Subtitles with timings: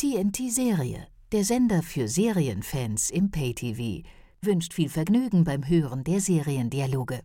[0.00, 4.08] TNT Serie, der Sender für Serienfans im Pay-TV,
[4.40, 7.20] wünscht viel Vergnügen beim Hören der Seriendialoge.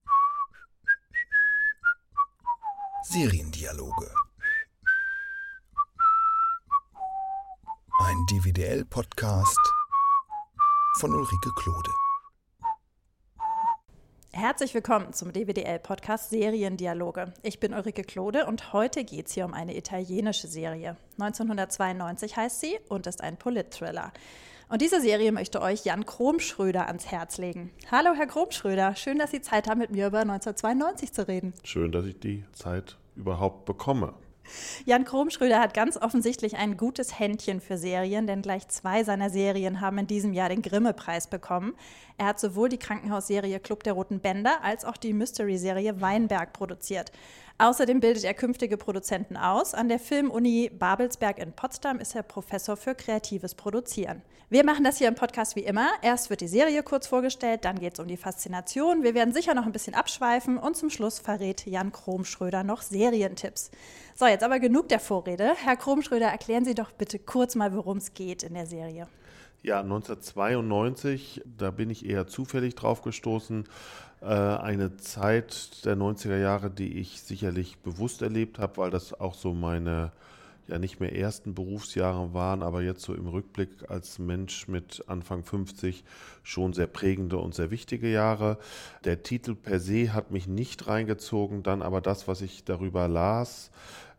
[3.04, 4.14] Seriendialoge.
[8.00, 9.74] Ein DVDL-Podcast
[11.00, 11.92] von Ulrike Klode.
[14.38, 17.34] Herzlich willkommen zum DWDL-Podcast Seriendialoge.
[17.42, 20.98] Ich bin Ulrike Klode und heute geht es hier um eine italienische Serie.
[21.18, 24.12] 1992 heißt sie und ist ein Polit-Thriller.
[24.68, 27.72] Und diese Serie möchte euch Jan Kromschröder ans Herz legen.
[27.90, 31.54] Hallo, Herr Kromschröder, schön, dass Sie Zeit haben, mit mir über 1992 zu reden.
[31.64, 34.16] Schön, dass ich die Zeit überhaupt bekomme.
[34.86, 39.82] Jan Kromschröder hat ganz offensichtlich ein gutes Händchen für Serien, denn gleich zwei seiner Serien
[39.82, 41.74] haben in diesem Jahr den Grimme-Preis bekommen.
[42.18, 47.12] Er hat sowohl die Krankenhausserie Club der Roten Bänder als auch die Mystery-Serie Weinberg produziert.
[47.58, 49.74] Außerdem bildet er künftige Produzenten aus.
[49.74, 54.22] An der Filmuni Babelsberg in Potsdam ist er Professor für kreatives Produzieren.
[54.50, 55.90] Wir machen das hier im Podcast wie immer.
[56.02, 59.04] Erst wird die Serie kurz vorgestellt, dann geht es um die Faszination.
[59.04, 63.72] Wir werden sicher noch ein bisschen abschweifen und zum Schluss verrät Jan Kromschröder noch Serientipps.
[64.18, 65.56] So, jetzt aber genug der Vorrede.
[65.58, 69.08] Herr Kromschröder, erklären Sie doch bitte kurz mal, worum es geht in der Serie.
[69.62, 73.66] Ja, 1992, da bin ich eher zufällig drauf gestoßen.
[74.22, 79.34] Äh, eine Zeit der 90er Jahre, die ich sicherlich bewusst erlebt habe, weil das auch
[79.34, 80.14] so meine
[80.68, 85.44] ja nicht mehr ersten Berufsjahre waren, aber jetzt so im Rückblick als Mensch mit Anfang
[85.44, 86.04] 50
[86.42, 88.58] schon sehr prägende und sehr wichtige Jahre.
[89.04, 93.70] Der Titel per se hat mich nicht reingezogen, dann aber das, was ich darüber las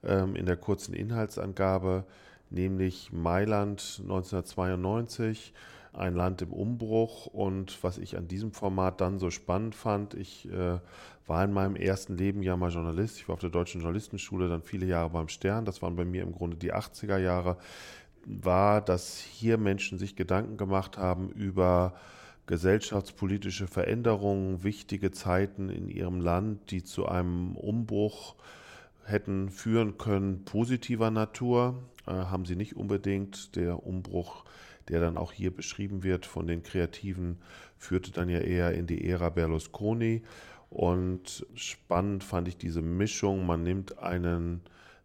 [0.07, 2.05] ähm, in der kurzen Inhaltsangabe,
[2.51, 5.53] nämlich Mailand 1992,
[5.93, 7.27] ein Land im Umbruch.
[7.27, 10.79] Und was ich an diesem Format dann so spannend fand, ich äh,
[11.27, 13.17] war in meinem ersten Leben ja mal Journalist.
[13.19, 15.65] Ich war auf der Deutschen Journalistenschule, dann viele Jahre beim Stern.
[15.65, 17.57] Das waren bei mir im Grunde die 80er Jahre.
[18.25, 21.95] War, dass hier Menschen sich Gedanken gemacht haben über
[22.47, 28.37] gesellschaftspolitische Veränderungen, wichtige Zeiten in ihrem Land, die zu einem Umbruch
[29.07, 33.57] hätten führen können, positiver Natur äh, haben sie nicht unbedingt.
[33.57, 34.45] Der Umbruch,
[34.89, 37.39] der dann auch hier beschrieben wird von den Kreativen,
[37.79, 40.23] führte dann ja eher in die Ära Berlusconi.
[40.71, 43.47] Und spannend fand ich diese Mischung.
[43.47, 44.63] Man nimmt einen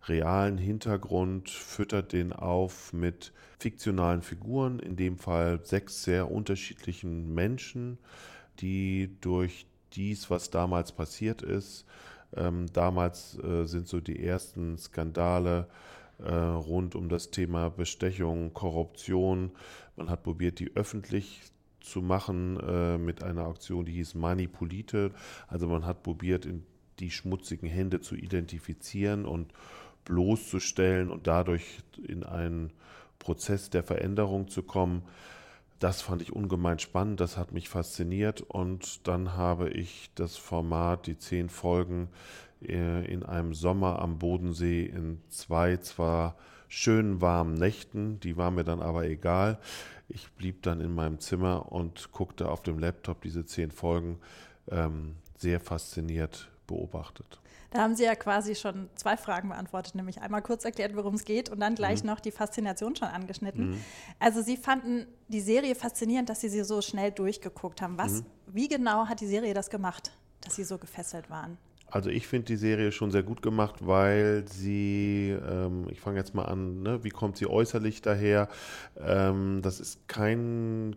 [0.08, 8.00] realen Hintergrund, füttert den auf mit fiktionalen Figuren, in dem Fall sechs sehr unterschiedlichen Menschen,
[8.60, 11.86] die durch dies, was damals passiert ist,
[12.36, 15.68] ähm, damals äh, sind so die ersten Skandale
[16.20, 19.52] äh, rund um das Thema Bestechung, Korruption.
[19.96, 21.42] Man hat probiert, die öffentlich
[21.80, 25.12] zu machen äh, mit einer Aktion, die hieß Manipulite.
[25.48, 26.48] Also man hat probiert,
[27.00, 29.52] die schmutzigen Hände zu identifizieren und
[30.06, 32.72] bloßzustellen und dadurch in einen
[33.20, 35.04] Prozess der Veränderung zu kommen.
[35.82, 41.08] Das fand ich ungemein spannend, das hat mich fasziniert und dann habe ich das Format,
[41.08, 42.10] die zehn Folgen
[42.62, 46.36] äh, in einem Sommer am Bodensee in zwei zwar
[46.68, 49.58] schönen warmen Nächten, die waren mir dann aber egal.
[50.08, 54.20] Ich blieb dann in meinem Zimmer und guckte auf dem Laptop diese zehn Folgen
[54.70, 57.42] ähm, sehr fasziniert beobachtet.
[57.72, 61.24] Da haben Sie ja quasi schon zwei Fragen beantwortet, nämlich einmal kurz erklärt, worum es
[61.24, 62.10] geht und dann gleich mhm.
[62.10, 63.72] noch die Faszination schon angeschnitten.
[63.72, 63.84] Mhm.
[64.20, 67.98] Also Sie fanden die Serie faszinierend, dass Sie sie so schnell durchgeguckt haben.
[67.98, 68.26] Was, mhm.
[68.48, 70.12] wie genau hat die Serie das gemacht,
[70.42, 71.58] dass Sie so gefesselt waren?
[71.92, 76.34] Also ich finde die Serie schon sehr gut gemacht, weil sie, ähm, ich fange jetzt
[76.34, 78.48] mal an, ne, wie kommt sie äußerlich daher?
[78.98, 80.96] Ähm, das ist kein,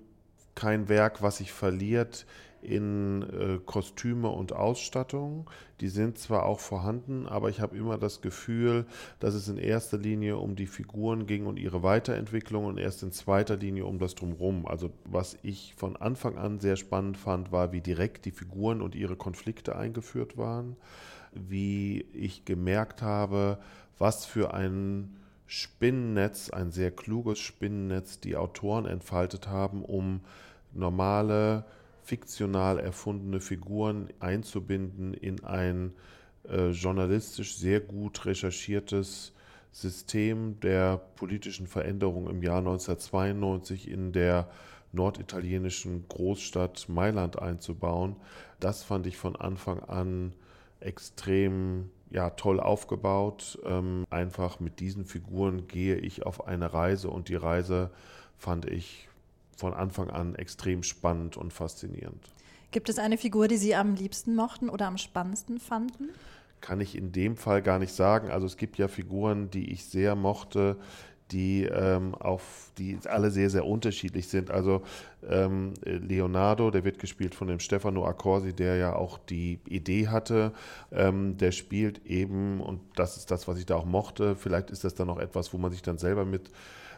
[0.54, 2.26] kein Werk, was sich verliert
[2.64, 5.48] in äh, Kostüme und Ausstattung.
[5.80, 8.86] Die sind zwar auch vorhanden, aber ich habe immer das Gefühl,
[9.20, 13.12] dass es in erster Linie um die Figuren ging und ihre Weiterentwicklung und erst in
[13.12, 14.66] zweiter Linie um das Drumherum.
[14.66, 18.94] Also was ich von Anfang an sehr spannend fand, war, wie direkt die Figuren und
[18.94, 20.76] ihre Konflikte eingeführt waren,
[21.32, 23.58] wie ich gemerkt habe,
[23.98, 30.20] was für ein Spinnennetz, ein sehr kluges Spinnennetz die Autoren entfaltet haben, um
[30.72, 31.64] normale
[32.04, 35.92] fiktional erfundene Figuren einzubinden in ein
[36.48, 39.32] äh, journalistisch sehr gut recherchiertes
[39.72, 44.48] System der politischen Veränderung im Jahr 1992 in der
[44.92, 48.16] norditalienischen Großstadt Mailand einzubauen.
[48.60, 50.32] Das fand ich von Anfang an
[50.80, 53.58] extrem ja, toll aufgebaut.
[53.64, 57.90] Ähm, einfach mit diesen Figuren gehe ich auf eine Reise und die Reise
[58.36, 59.08] fand ich
[59.58, 62.32] von Anfang an extrem spannend und faszinierend.
[62.70, 66.08] Gibt es eine Figur, die Sie am liebsten mochten oder am spannendsten fanden?
[66.60, 68.30] Kann ich in dem Fall gar nicht sagen.
[68.30, 70.76] Also es gibt ja Figuren, die ich sehr mochte,
[71.30, 74.50] die ähm, auf die alle sehr, sehr unterschiedlich sind.
[74.50, 74.82] Also
[75.28, 80.52] ähm, Leonardo, der wird gespielt von dem Stefano Accorsi, der ja auch die Idee hatte.
[80.92, 84.84] Ähm, der spielt eben, und das ist das, was ich da auch mochte, vielleicht ist
[84.84, 86.50] das dann auch etwas, wo man sich dann selber mit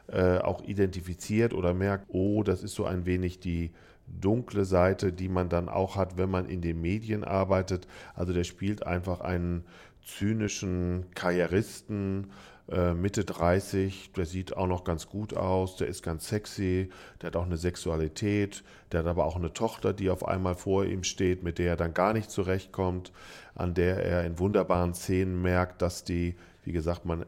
[0.08, 3.72] äh, auch identifiziert oder merkt, oh, das ist so ein wenig die
[4.06, 7.88] dunkle Seite, die man dann auch hat, wenn man in den Medien arbeitet.
[8.14, 9.64] Also der spielt einfach einen
[10.04, 12.30] zynischen Karrieristen,
[12.68, 17.28] äh, Mitte 30, der sieht auch noch ganz gut aus, der ist ganz sexy, der
[17.28, 21.04] hat auch eine Sexualität, der hat aber auch eine Tochter, die auf einmal vor ihm
[21.04, 23.12] steht, mit der er dann gar nicht zurechtkommt,
[23.54, 27.24] an der er in wunderbaren Szenen merkt, dass die, wie gesagt, man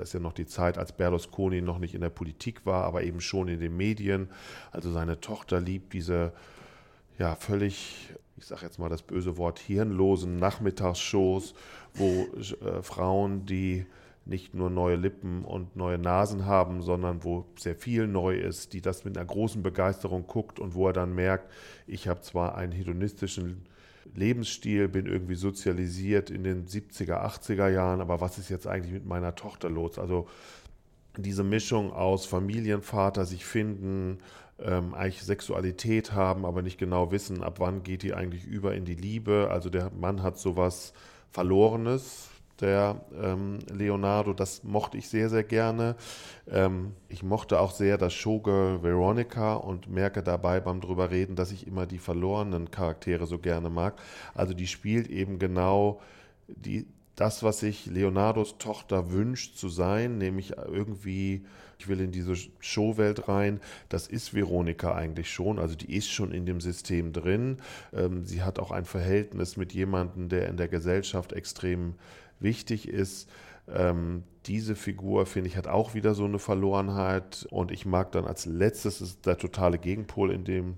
[0.00, 3.02] das ist ja noch die Zeit, als Berlusconi noch nicht in der Politik war, aber
[3.02, 4.30] eben schon in den Medien.
[4.72, 6.32] Also seine Tochter liebt diese
[7.18, 8.08] ja völlig,
[8.38, 11.54] ich sage jetzt mal das böse Wort, hirnlosen Nachmittagsshows,
[11.92, 12.26] wo
[12.64, 13.84] äh, Frauen, die
[14.24, 18.80] nicht nur neue Lippen und neue Nasen haben, sondern wo sehr viel neu ist, die
[18.80, 21.52] das mit einer großen Begeisterung guckt und wo er dann merkt,
[21.86, 23.66] ich habe zwar einen hedonistischen
[24.14, 29.06] Lebensstil, bin irgendwie sozialisiert in den 70er, 80er Jahren, aber was ist jetzt eigentlich mit
[29.06, 29.98] meiner Tochter los?
[29.98, 30.28] Also
[31.16, 34.18] diese Mischung aus Familienvater sich finden,
[34.58, 38.84] ähm, eigentlich Sexualität haben, aber nicht genau wissen, ab wann geht die eigentlich über in
[38.84, 39.48] die Liebe.
[39.50, 40.92] Also der Mann hat sowas
[41.30, 42.29] Verlorenes,
[42.60, 44.32] der ähm, Leonardo.
[44.32, 45.96] Das mochte ich sehr, sehr gerne.
[46.50, 51.52] Ähm, ich mochte auch sehr das Showgirl Veronica und merke dabei beim drüber reden, dass
[51.52, 54.00] ich immer die verlorenen Charaktere so gerne mag.
[54.34, 56.00] Also die spielt eben genau
[56.48, 56.86] die,
[57.20, 61.44] das, was sich Leonardos Tochter wünscht zu sein, nämlich irgendwie,
[61.78, 63.60] ich will in diese Showwelt rein,
[63.90, 67.58] das ist Veronika eigentlich schon, also die ist schon in dem System drin.
[67.92, 71.94] Ähm, sie hat auch ein Verhältnis mit jemandem, der in der Gesellschaft extrem
[72.40, 73.28] wichtig ist.
[73.68, 77.46] Ähm, diese Figur, finde ich, hat auch wieder so eine Verlorenheit.
[77.50, 80.76] Und ich mag dann als letztes, ist der totale Gegenpol in dem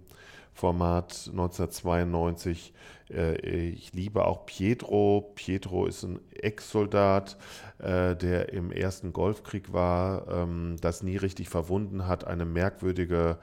[0.52, 2.74] Format 1992.
[3.10, 3.36] Äh,
[3.70, 5.32] ich liebe auch Pietro.
[5.34, 7.36] Pietro ist ein Ex-Soldat,
[7.78, 12.26] äh, der im ersten Golfkrieg war, ähm, das nie richtig verwunden hat.
[12.26, 13.38] Eine merkwürdige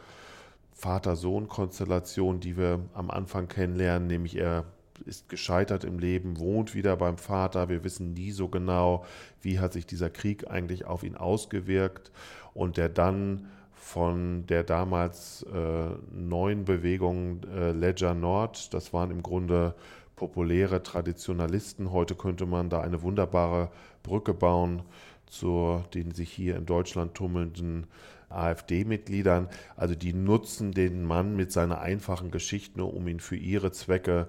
[0.73, 4.65] Vater-Sohn-Konstellation, die wir am Anfang kennenlernen, nämlich er
[5.05, 7.69] ist gescheitert im Leben, wohnt wieder beim Vater.
[7.69, 9.05] Wir wissen nie so genau,
[9.41, 12.11] wie hat sich dieser Krieg eigentlich auf ihn ausgewirkt
[12.53, 19.23] und der dann von der damals äh, neuen Bewegung äh, Ledger Nord, das waren im
[19.23, 19.73] Grunde
[20.15, 21.91] populäre Traditionalisten.
[21.91, 23.71] Heute könnte man da eine wunderbare
[24.03, 24.83] Brücke bauen
[25.29, 27.87] zu den sich hier in Deutschland tummelnden
[28.29, 29.47] AfD-Mitgliedern.
[29.75, 34.27] Also die nutzen den Mann mit seiner einfachen Geschichte, um ihn für ihre Zwecke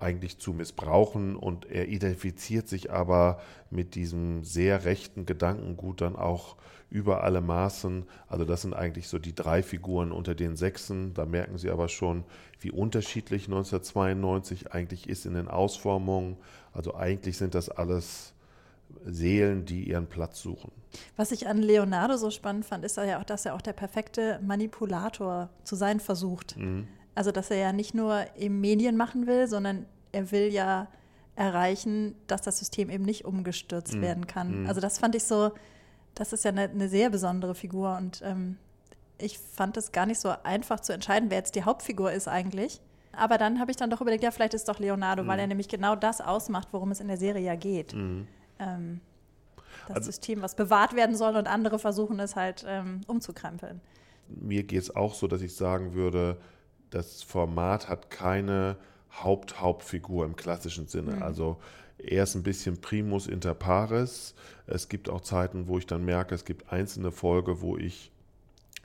[0.00, 3.40] eigentlich zu missbrauchen und er identifiziert sich aber
[3.70, 6.56] mit diesem sehr rechten Gedankengut dann auch
[6.90, 8.04] über alle Maßen.
[8.28, 11.14] Also das sind eigentlich so die drei Figuren unter den Sechsen.
[11.14, 12.24] Da merken Sie aber schon,
[12.60, 16.36] wie unterschiedlich 1992 eigentlich ist in den Ausformungen.
[16.72, 18.34] Also eigentlich sind das alles
[19.06, 20.70] Seelen, die ihren Platz suchen.
[21.16, 24.38] Was ich an Leonardo so spannend fand, ist ja auch, dass er auch der perfekte
[24.42, 26.56] Manipulator zu sein versucht.
[26.58, 26.88] Mhm.
[27.14, 30.88] Also, dass er ja nicht nur im Medien machen will, sondern er will ja
[31.34, 34.00] erreichen, dass das System eben nicht umgestürzt mm.
[34.00, 34.64] werden kann.
[34.64, 34.66] Mm.
[34.66, 35.52] Also, das fand ich so,
[36.14, 38.56] das ist ja eine, eine sehr besondere Figur und ähm,
[39.18, 42.80] ich fand es gar nicht so einfach zu entscheiden, wer jetzt die Hauptfigur ist eigentlich.
[43.12, 45.28] Aber dann habe ich dann doch überlegt, ja, vielleicht ist es doch Leonardo, mm.
[45.28, 47.94] weil er nämlich genau das ausmacht, worum es in der Serie ja geht.
[47.94, 48.22] Mm.
[48.58, 49.00] Ähm,
[49.88, 53.80] das also, System, was bewahrt werden soll und andere versuchen es halt ähm, umzukrempeln.
[54.28, 56.38] Mir geht es auch so, dass ich sagen würde,
[56.92, 58.76] das Format hat keine
[59.22, 61.16] Haupt-Hauptfigur im klassischen Sinne.
[61.16, 61.22] Mhm.
[61.22, 61.56] Also
[61.98, 64.34] er ist ein bisschen primus inter pares.
[64.66, 68.10] Es gibt auch Zeiten, wo ich dann merke, es gibt einzelne Folge, wo ich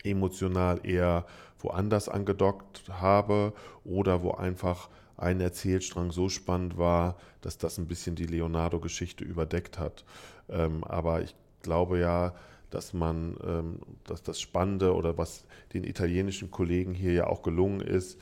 [0.04, 1.26] emotional eher
[1.60, 8.16] woanders angedockt habe oder wo einfach ein Erzählstrang so spannend war, dass das ein bisschen
[8.16, 10.06] die Leonardo-Geschichte überdeckt hat.
[10.50, 12.36] Ähm, aber ich glaube ja,
[12.70, 17.82] dass man, ähm, dass das Spannende oder was den italienischen Kollegen hier ja auch gelungen
[17.82, 18.20] ist,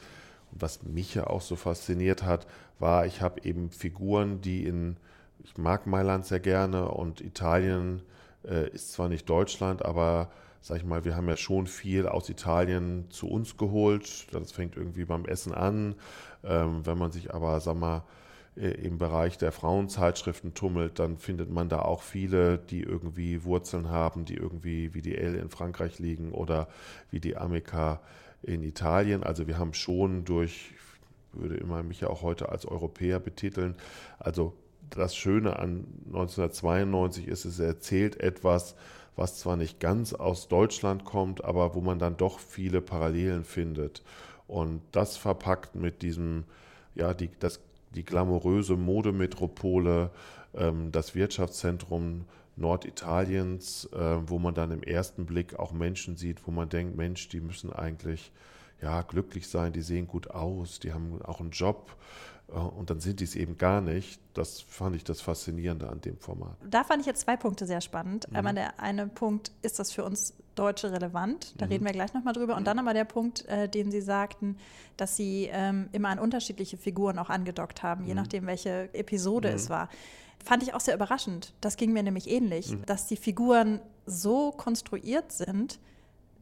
[0.51, 2.47] was mich ja auch so fasziniert hat,
[2.79, 4.97] war, ich habe eben Figuren, die in,
[5.43, 8.01] ich mag Mailand sehr gerne und Italien
[8.47, 10.29] äh, ist zwar nicht Deutschland, aber
[10.61, 14.25] sag ich mal, wir haben ja schon viel aus Italien zu uns geholt.
[14.33, 15.93] Das fängt irgendwie beim Essen an.
[16.43, 18.03] Ähm, wenn man sich aber, sag mal,
[18.55, 24.23] im Bereich der Frauenzeitschriften tummelt, dann findet man da auch viele, die irgendwie Wurzeln haben,
[24.23, 26.69] die irgendwie wie die L in Frankreich liegen oder
[27.11, 28.01] wie die Amica
[28.41, 29.23] in Italien.
[29.23, 30.73] Also wir haben schon durch,
[31.33, 33.75] würde immer mich ja auch heute als Europäer betiteln,
[34.19, 34.53] also
[34.89, 38.75] das Schöne an 1992 ist, es erzählt etwas,
[39.15, 44.03] was zwar nicht ganz aus Deutschland kommt, aber wo man dann doch viele Parallelen findet.
[44.47, 46.43] Und das verpackt mit diesem,
[46.93, 47.59] ja, die, das,
[47.95, 50.11] die glamouröse Modemetropole,
[50.53, 52.25] ähm, das Wirtschaftszentrum
[52.57, 57.27] Norditaliens, äh, wo man dann im ersten Blick auch Menschen sieht, wo man denkt, Mensch,
[57.27, 58.31] die müssen eigentlich
[58.81, 61.95] ja, glücklich sein, die sehen gut aus, die haben auch einen Job
[62.47, 64.19] und dann sind die es eben gar nicht.
[64.33, 66.55] Das fand ich das Faszinierende an dem Format.
[66.69, 68.29] Da fand ich jetzt zwei Punkte sehr spannend.
[68.29, 68.35] Mhm.
[68.35, 71.53] Einmal der eine Punkt, ist das für uns Deutsche relevant?
[71.57, 71.71] Da mhm.
[71.71, 72.55] reden wir gleich nochmal drüber.
[72.55, 74.57] Und dann aber der Punkt, äh, den Sie sagten,
[74.95, 78.17] dass Sie ähm, immer an unterschiedliche Figuren auch angedockt haben, je mhm.
[78.21, 79.73] nachdem, welche Episode es mhm.
[79.73, 79.89] war.
[80.43, 81.53] Fand ich auch sehr überraschend.
[81.61, 82.85] Das ging mir nämlich ähnlich, mhm.
[82.85, 85.79] dass die Figuren so konstruiert sind,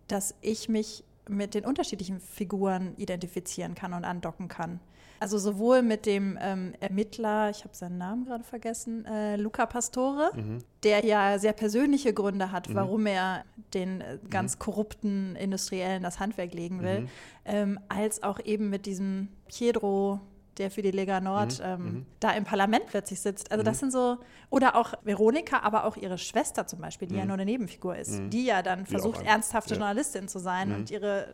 [0.10, 4.82] dass ich mich mit den unterschiedlichen Figuren identifizieren kann und andocken kann.
[5.24, 10.32] Also sowohl mit dem ähm, Ermittler, ich habe seinen Namen gerade vergessen, äh, Luca Pastore,
[10.36, 10.58] mhm.
[10.84, 12.76] der ja sehr persönliche Gründe hat, mhm.
[12.76, 14.60] warum er den äh, ganz mhm.
[14.60, 17.10] korrupten Industriellen das Handwerk legen will, mhm.
[17.46, 20.20] ähm, als auch eben mit diesem Pietro
[20.58, 21.66] der für die Lega Nord mhm.
[21.66, 22.06] Ähm, mhm.
[22.20, 23.50] da im Parlament plötzlich sitzt.
[23.50, 24.18] Also das sind so,
[24.50, 28.22] oder auch Veronika, aber auch ihre Schwester zum Beispiel, die ja nur eine Nebenfigur ist,
[28.28, 29.80] die ja dann versucht, ernsthafte ja.
[29.80, 31.34] Journalistin zu sein und ihre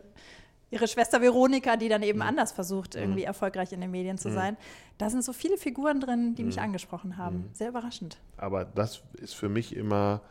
[0.71, 2.25] ihre Schwester Veronika, die dann eben mhm.
[2.25, 3.27] anders versucht, irgendwie mhm.
[3.27, 4.33] erfolgreich in den Medien zu mhm.
[4.33, 4.57] sein.
[4.97, 6.63] Da sind so viele Figuren drin, die mich mhm.
[6.63, 7.37] angesprochen haben.
[7.37, 7.49] Mhm.
[7.53, 8.17] Sehr überraschend.
[8.37, 10.21] Aber das ist für mich immer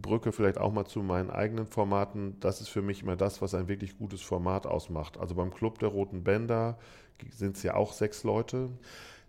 [0.00, 2.38] Brücke vielleicht auch mal zu meinen eigenen Formaten.
[2.40, 5.18] Das ist für mich immer das, was ein wirklich gutes Format ausmacht.
[5.18, 6.78] Also beim Club der Roten Bänder
[7.30, 8.70] sind es ja auch sechs Leute.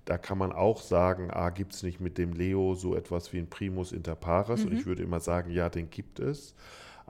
[0.05, 3.39] Da kann man auch sagen, ah, gibt es nicht mit dem Leo so etwas wie
[3.39, 4.63] ein Primus inter pares?
[4.63, 4.71] Mhm.
[4.71, 6.55] Und ich würde immer sagen, ja, den gibt es.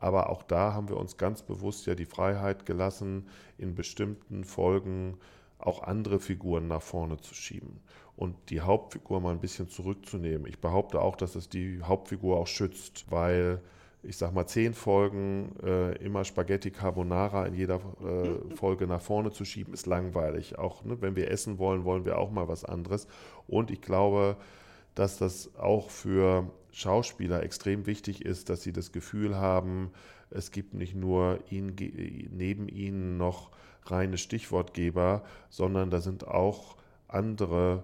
[0.03, 5.17] Aber auch da haben wir uns ganz bewusst ja die Freiheit gelassen, in bestimmten Folgen
[5.59, 7.79] auch andere Figuren nach vorne zu schieben
[8.17, 10.45] und die Hauptfigur mal ein bisschen zurückzunehmen.
[10.45, 13.61] Ich behaupte auch, dass es die Hauptfigur auch schützt, weil
[14.05, 19.31] ich sag mal, zehn Folgen äh, immer Spaghetti Carbonara in jeder äh, Folge nach vorne
[19.31, 20.59] zu schieben, ist langweilig.
[20.59, 23.07] Auch ne, wenn wir essen wollen, wollen wir auch mal was anderes.
[23.47, 24.35] Und ich glaube,
[24.95, 29.91] dass das auch für Schauspieler extrem wichtig ist, dass sie das Gefühl haben,
[30.31, 31.75] es gibt nicht nur ihn,
[32.31, 33.51] neben ihnen noch
[33.85, 36.75] reine Stichwortgeber, sondern da sind auch
[37.07, 37.83] andere,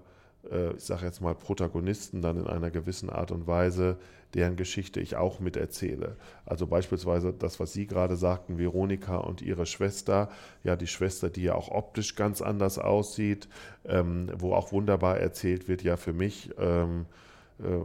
[0.50, 3.96] äh, ich sage jetzt mal Protagonisten dann in einer gewissen Art und Weise,
[4.34, 6.16] deren Geschichte ich auch miterzähle.
[6.44, 10.30] Also beispielsweise das, was Sie gerade sagten, Veronika und ihre Schwester,
[10.64, 13.48] ja die Schwester, die ja auch optisch ganz anders aussieht,
[13.84, 16.50] ähm, wo auch wunderbar erzählt wird, ja für mich.
[16.58, 17.30] Ähm, äh,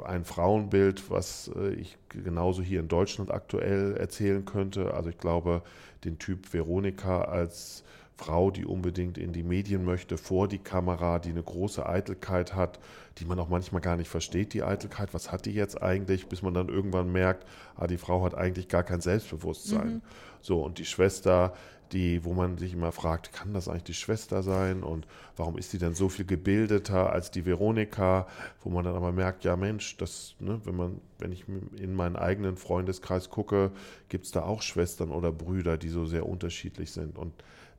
[0.05, 4.93] ein Frauenbild, was äh, ich genauso hier in Deutschland aktuell erzählen könnte.
[4.93, 5.61] Also ich glaube,
[6.03, 7.83] den Typ Veronika als
[8.17, 12.79] Frau, die unbedingt in die Medien möchte, vor die Kamera, die eine große Eitelkeit hat,
[13.17, 15.13] die man auch manchmal gar nicht versteht, die Eitelkeit.
[15.13, 17.45] Was hat die jetzt eigentlich, bis man dann irgendwann merkt,
[17.75, 19.95] ah, die Frau hat eigentlich gar kein Selbstbewusstsein.
[19.95, 20.01] Mhm.
[20.41, 21.53] So, und die Schwester,
[21.91, 25.05] die, wo man sich immer fragt, kann das eigentlich die Schwester sein und
[25.35, 28.27] warum ist sie denn so viel gebildeter als die Veronika,
[28.61, 32.15] wo man dann aber merkt, ja Mensch, das, ne, wenn man, wenn ich in meinen
[32.15, 33.71] eigenen Freundeskreis gucke,
[34.09, 37.17] gibt es da auch Schwestern oder Brüder, die so sehr unterschiedlich sind.
[37.17, 37.33] Und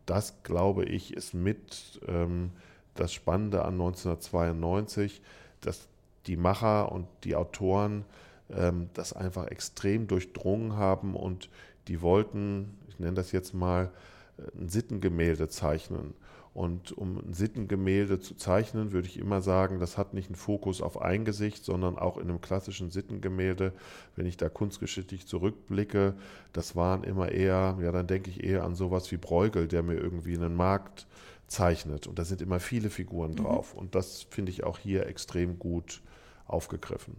[0.06, 2.52] das, glaube ich, ist mit ähm,
[2.94, 5.20] das Spannende an 1992,
[5.60, 5.88] dass
[6.26, 8.04] die Macher und die Autoren
[8.50, 11.50] ähm, das einfach extrem durchdrungen haben und
[11.88, 13.90] die wollten, ich nenne das jetzt mal,
[14.38, 16.14] äh, ein Sittengemälde zeichnen.
[16.56, 20.80] Und um ein Sittengemälde zu zeichnen, würde ich immer sagen, das hat nicht einen Fokus
[20.80, 23.74] auf ein Gesicht, sondern auch in einem klassischen Sittengemälde,
[24.14, 26.14] wenn ich da kunstgeschichtlich zurückblicke,
[26.54, 29.96] das waren immer eher, ja, dann denke ich eher an sowas wie Bruegel, der mir
[29.96, 31.06] irgendwie einen Markt
[31.46, 32.06] zeichnet.
[32.06, 33.36] Und da sind immer viele Figuren mhm.
[33.36, 33.74] drauf.
[33.74, 36.00] Und das finde ich auch hier extrem gut
[36.46, 37.18] aufgegriffen.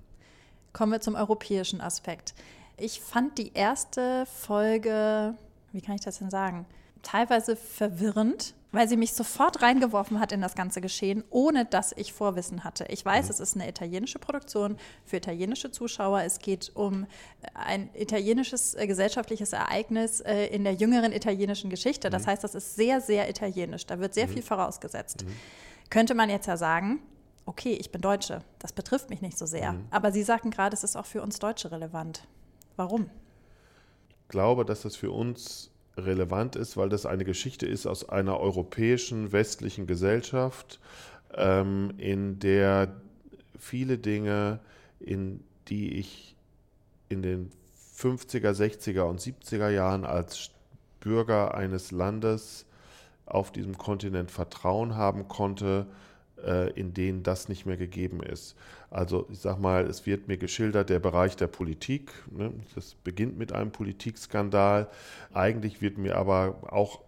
[0.74, 2.34] Kommen wir zum europäischen Aspekt.
[2.75, 5.36] Ich fand die erste Folge,
[5.74, 6.65] wie kann ich das denn sagen,
[7.03, 12.13] teilweise verwirrend, weil sie mich sofort reingeworfen hat in das ganze Geschehen, ohne dass ich
[12.13, 12.86] Vorwissen hatte.
[12.89, 13.31] Ich weiß, mhm.
[13.31, 16.21] es ist eine italienische Produktion für italienische Zuschauer.
[16.21, 17.07] Es geht um
[17.53, 22.09] ein italienisches äh, gesellschaftliches Ereignis äh, in der jüngeren italienischen Geschichte.
[22.09, 22.31] Das mhm.
[22.31, 23.86] heißt, das ist sehr, sehr italienisch.
[23.86, 24.33] Da wird sehr mhm.
[24.33, 25.24] viel vorausgesetzt.
[25.24, 25.31] Mhm.
[25.89, 27.00] Könnte man jetzt ja sagen,
[27.45, 29.74] okay, ich bin Deutsche, das betrifft mich nicht so sehr.
[29.74, 29.88] Mhm.
[29.89, 32.27] Aber Sie sagten gerade, es ist auch für uns Deutsche relevant.
[32.75, 33.09] Warum?
[34.24, 38.39] Ich glaube, dass das für uns relevant ist, weil das eine Geschichte ist aus einer
[38.39, 40.80] europäischen westlichen Gesellschaft,
[41.36, 42.94] ähm, in der
[43.58, 44.60] viele Dinge,
[45.00, 46.36] in die ich
[47.10, 47.51] in den
[47.98, 50.51] 50er, 60er und 70er Jahren als
[51.00, 52.66] Bürger eines Landes
[53.25, 55.88] auf diesem Kontinent Vertrauen haben konnte,
[56.75, 58.56] in denen das nicht mehr gegeben ist.
[58.89, 62.53] Also ich sage mal, es wird mir geschildert, der Bereich der Politik, ne?
[62.75, 64.88] das beginnt mit einem Politikskandal.
[65.34, 67.01] Eigentlich wird mir aber auch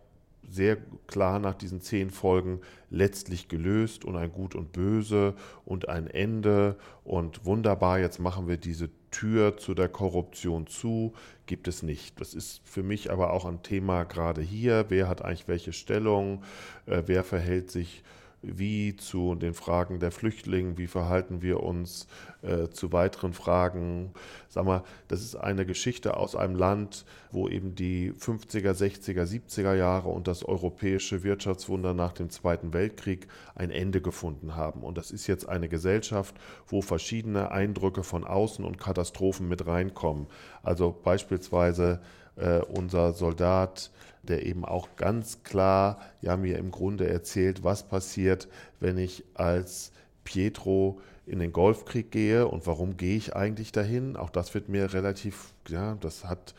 [0.50, 6.08] sehr klar nach diesen zehn Folgen letztlich gelöst und ein Gut und Böse und ein
[6.08, 11.14] Ende und wunderbar, jetzt machen wir diese Tür zu der Korruption zu,
[11.46, 12.20] gibt es nicht.
[12.20, 16.44] Das ist für mich aber auch ein Thema gerade hier, wer hat eigentlich welche Stellung,
[16.86, 18.04] äh, wer verhält sich
[18.42, 22.08] wie zu den Fragen der Flüchtlinge, wie verhalten wir uns
[22.42, 24.12] äh, zu weiteren Fragen.
[24.48, 29.76] Sag mal, das ist eine Geschichte aus einem Land, wo eben die 50er, 60er, 70er
[29.76, 34.82] Jahre und das europäische Wirtschaftswunder nach dem Zweiten Weltkrieg ein Ende gefunden haben.
[34.82, 40.28] Und das ist jetzt eine Gesellschaft, wo verschiedene Eindrücke von außen und Katastrophen mit reinkommen.
[40.64, 42.00] Also beispielsweise
[42.36, 43.92] äh, unser Soldat,
[44.24, 48.48] der eben auch ganz klar ja mir im Grunde erzählt, was passiert,
[48.80, 49.92] wenn ich als
[50.24, 54.16] Pietro in den Golfkrieg gehe und warum gehe ich eigentlich dahin.
[54.18, 56.56] Auch das wird mir relativ, ja, das hat?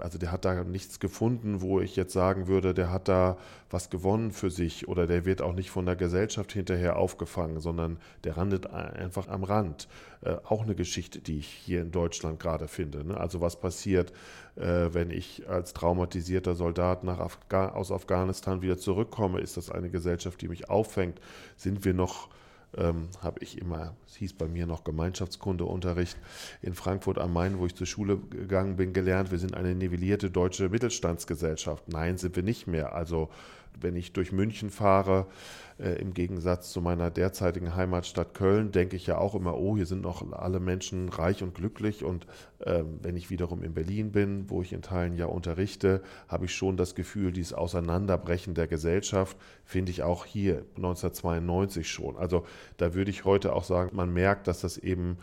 [0.00, 3.36] Also der hat da nichts gefunden, wo ich jetzt sagen würde, der hat da
[3.70, 7.98] was gewonnen für sich oder der wird auch nicht von der Gesellschaft hinterher aufgefangen, sondern
[8.24, 9.88] der randet einfach am Rand.
[10.22, 13.04] Äh, auch eine Geschichte, die ich hier in Deutschland gerade finde.
[13.04, 13.16] Ne?
[13.16, 14.12] Also was passiert,
[14.56, 19.40] äh, wenn ich als traumatisierter Soldat nach Afga aus Afghanistan wieder zurückkomme?
[19.40, 21.20] Ist das eine Gesellschaft, die mich auffängt?
[21.56, 22.28] Sind wir noch
[22.76, 26.16] ähm, habe ich immer, es hieß bei mir noch Gemeinschaftskundeunterricht
[26.62, 30.30] in Frankfurt am Main, wo ich zur Schule gegangen bin, gelernt, wir sind eine nivellierte
[30.30, 31.88] deutsche Mittelstandsgesellschaft.
[31.88, 32.94] Nein, sind wir nicht mehr.
[32.94, 33.28] Also
[33.80, 35.26] wenn ich durch München fahre,
[35.78, 39.86] äh, im Gegensatz zu meiner derzeitigen Heimatstadt Köln, denke ich ja auch immer, oh, hier
[39.86, 42.04] sind noch alle Menschen reich und glücklich.
[42.04, 42.26] Und
[42.60, 46.54] äh, wenn ich wiederum in Berlin bin, wo ich in Teilen ja unterrichte, habe ich
[46.54, 52.16] schon das Gefühl, dieses Auseinanderbrechen der Gesellschaft finde ich auch hier 1992 schon.
[52.16, 52.44] Also
[52.76, 55.18] da würde ich heute auch sagen, man merkt, dass das eben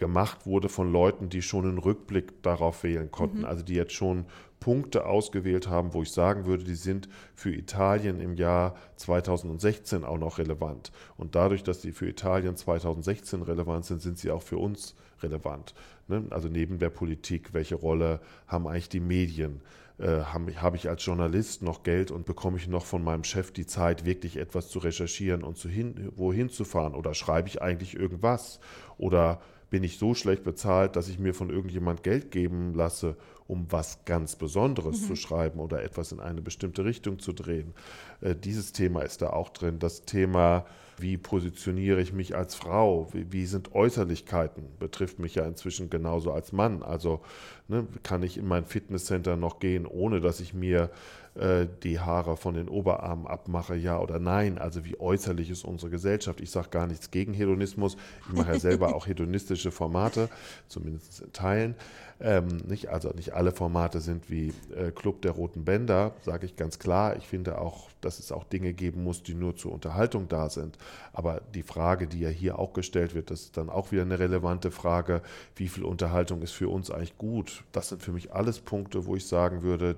[0.00, 3.44] gemacht wurde von Leuten, die schon einen Rückblick darauf wählen konnten, mhm.
[3.44, 4.24] also die jetzt schon
[4.58, 10.18] Punkte ausgewählt haben, wo ich sagen würde, die sind für Italien im Jahr 2016 auch
[10.18, 10.90] noch relevant.
[11.16, 15.74] Und dadurch, dass sie für Italien 2016 relevant sind, sind sie auch für uns relevant.
[16.08, 16.24] Ne?
[16.30, 19.60] Also neben der Politik, welche Rolle haben eigentlich die Medien?
[19.98, 23.52] Äh, habe hab ich als Journalist noch Geld und bekomme ich noch von meinem Chef
[23.52, 26.94] die Zeit, wirklich etwas zu recherchieren und zu hin, wohin zu fahren?
[26.94, 28.60] Oder schreibe ich eigentlich irgendwas?
[28.96, 33.66] Oder bin ich so schlecht bezahlt, dass ich mir von irgendjemand Geld geben lasse, um
[33.70, 35.06] was ganz Besonderes mhm.
[35.06, 37.72] zu schreiben oder etwas in eine bestimmte Richtung zu drehen.
[38.20, 39.78] Äh, dieses Thema ist da auch drin.
[39.78, 40.66] Das Thema,
[40.98, 46.32] wie positioniere ich mich als Frau, wie, wie sind Äußerlichkeiten, betrifft mich ja inzwischen genauso
[46.32, 46.82] als Mann.
[46.82, 47.20] Also
[47.68, 50.90] ne, kann ich in mein Fitnesscenter noch gehen, ohne dass ich mir
[51.34, 54.58] äh, die Haare von den Oberarmen abmache, ja oder nein.
[54.58, 56.40] Also wie äußerlich ist unsere Gesellschaft.
[56.40, 57.96] Ich sage gar nichts gegen Hedonismus.
[58.28, 60.28] Ich mache ja selber auch hedonistische Formate,
[60.68, 61.74] zumindest in Teilen.
[62.22, 66.56] Ähm, nicht, also nicht alle Formate sind wie äh, Club der Roten Bänder, sage ich
[66.56, 67.16] ganz klar.
[67.16, 70.76] Ich finde auch, dass es auch Dinge geben muss, die nur zur Unterhaltung da sind.
[71.14, 74.18] Aber die Frage, die ja hier auch gestellt wird, das ist dann auch wieder eine
[74.18, 75.22] relevante Frage,
[75.56, 77.64] wie viel Unterhaltung ist für uns eigentlich gut?
[77.72, 79.96] Das sind für mich alles Punkte, wo ich sagen würde,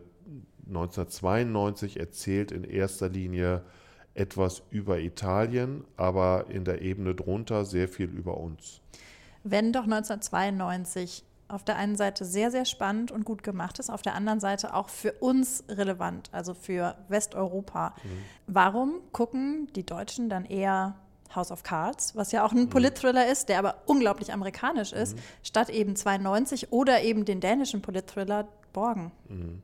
[0.66, 3.62] 1992 erzählt in erster Linie
[4.14, 8.81] etwas über Italien, aber in der Ebene drunter sehr viel über uns.
[9.44, 14.03] Wenn doch 1992 auf der einen Seite sehr, sehr spannend und gut gemacht ist, auf
[14.03, 17.94] der anderen Seite auch für uns relevant, also für Westeuropa.
[18.03, 18.09] Mhm.
[18.46, 20.96] Warum gucken die Deutschen dann eher
[21.35, 22.70] House of Cards, was ja auch ein mhm.
[22.70, 25.22] Polit-Thriller ist, der aber unglaublich amerikanisch ist, mhm.
[25.42, 29.12] statt eben 92 oder eben den dänischen Polit-Thriller Borgen?
[29.29, 29.62] Mhm.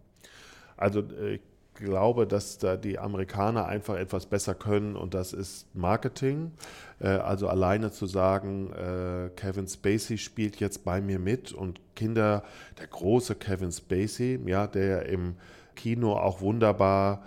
[0.78, 1.40] Also äh, ich
[1.74, 6.52] glaube, dass da die Amerikaner einfach etwas besser können und das ist Marketing.
[6.98, 12.42] Äh, also alleine zu sagen, äh, Kevin Spacey spielt jetzt bei mir mit und Kinder,
[12.78, 15.34] der große Kevin Spacey, ja, der im
[15.76, 17.22] Kino auch wunderbar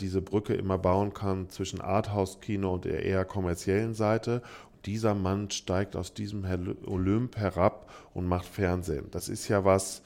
[0.00, 4.40] diese Brücke immer bauen kann zwischen Arthouse-Kino und der eher kommerziellen Seite
[4.84, 6.44] dieser Mann steigt aus diesem
[6.86, 9.06] Olymp herab und macht Fernsehen.
[9.10, 10.02] Das ist ja was,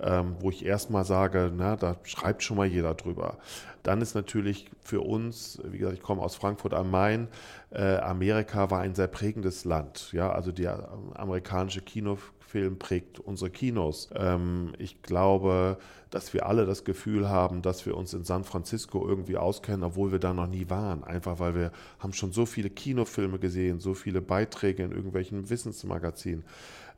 [0.00, 3.38] ähm, wo ich erstmal sage, na, da schreibt schon mal jeder drüber.
[3.82, 7.28] Dann ist natürlich für uns, wie gesagt, ich komme aus Frankfurt am Main,
[7.70, 10.10] äh, Amerika war ein sehr prägendes Land.
[10.12, 12.18] Ja, also die amerikanische Kino
[12.54, 14.10] Film prägt unsere Kinos.
[14.14, 15.76] Ähm, ich glaube,
[16.10, 20.12] dass wir alle das Gefühl haben, dass wir uns in San Francisco irgendwie auskennen, obwohl
[20.12, 21.02] wir da noch nie waren.
[21.02, 26.44] Einfach weil wir haben schon so viele Kinofilme gesehen, so viele Beiträge in irgendwelchen Wissensmagazinen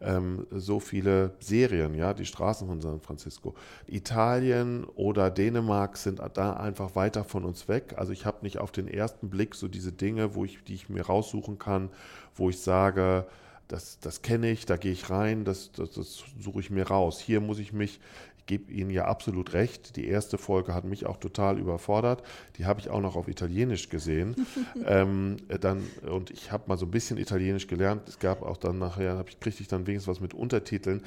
[0.03, 3.55] ähm, so viele Serien, ja, die Straßen von San Francisco.
[3.87, 7.95] Italien oder Dänemark sind da einfach weiter von uns weg.
[7.97, 10.91] Also ich habe nicht auf den ersten Blick so diese Dinge, wo ich, die ich
[10.91, 11.89] mir raussuchen kann,
[12.35, 13.27] wo ich sage,
[13.69, 17.21] das, das kenne ich, da gehe ich rein, das, das, das suche ich mir raus.
[17.21, 18.01] Hier muss ich mich
[18.47, 19.97] gebe Ihnen ja absolut recht.
[19.97, 22.23] Die erste Folge hat mich auch total überfordert.
[22.57, 24.47] Die habe ich auch noch auf Italienisch gesehen.
[24.87, 28.09] ähm, dann, und ich habe mal so ein bisschen Italienisch gelernt.
[28.09, 31.03] Es gab auch dann nachher, ich, kriegte ich dann wenigstens was mit Untertiteln.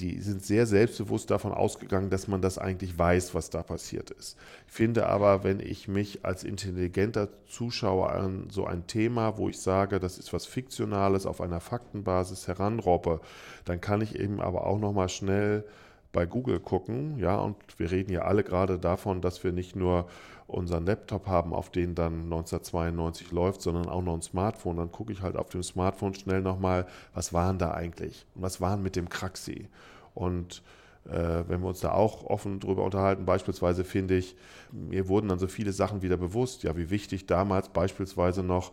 [0.00, 4.36] Die sind sehr selbstbewusst davon ausgegangen, dass man das eigentlich weiß, was da passiert ist.
[4.66, 9.58] Ich finde aber, wenn ich mich als intelligenter Zuschauer an so ein Thema, wo ich
[9.58, 13.20] sage, das ist was Fiktionales auf einer Faktenbasis heranroppe,
[13.64, 15.64] dann kann ich eben aber auch noch mal schnell
[16.12, 20.08] bei Google gucken, ja, und wir reden ja alle gerade davon, dass wir nicht nur
[20.46, 24.76] unseren Laptop haben, auf den dann 1992 läuft, sondern auch noch ein Smartphone.
[24.76, 28.60] Dann gucke ich halt auf dem Smartphone schnell nochmal, was waren da eigentlich und was
[28.60, 29.68] waren mit dem Kraxi.
[30.14, 30.62] Und
[31.06, 34.36] äh, wenn wir uns da auch offen drüber unterhalten, beispielsweise finde ich,
[34.72, 38.72] mir wurden dann so viele Sachen wieder bewusst, ja, wie wichtig damals beispielsweise noch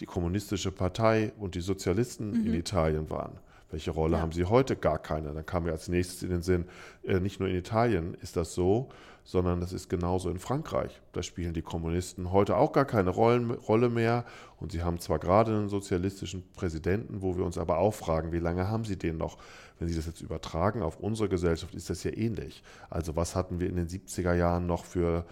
[0.00, 2.46] die kommunistische Partei und die Sozialisten mhm.
[2.46, 3.32] in Italien waren.
[3.70, 4.22] Welche Rolle ja.
[4.22, 4.76] haben sie heute?
[4.76, 5.32] Gar keine.
[5.32, 6.64] Dann kam mir als nächstes in den Sinn,
[7.02, 8.88] äh, nicht nur in Italien ist das so,
[9.28, 11.02] sondern das ist genauso in Frankreich.
[11.12, 14.24] Da spielen die Kommunisten heute auch gar keine Rollen, Rolle mehr.
[14.56, 18.38] Und sie haben zwar gerade einen sozialistischen Präsidenten, wo wir uns aber auch fragen, wie
[18.38, 19.36] lange haben sie den noch?
[19.78, 22.62] Wenn sie das jetzt übertragen auf unsere Gesellschaft, ist das ja ähnlich.
[22.88, 25.26] Also was hatten wir in den 70er Jahren noch für,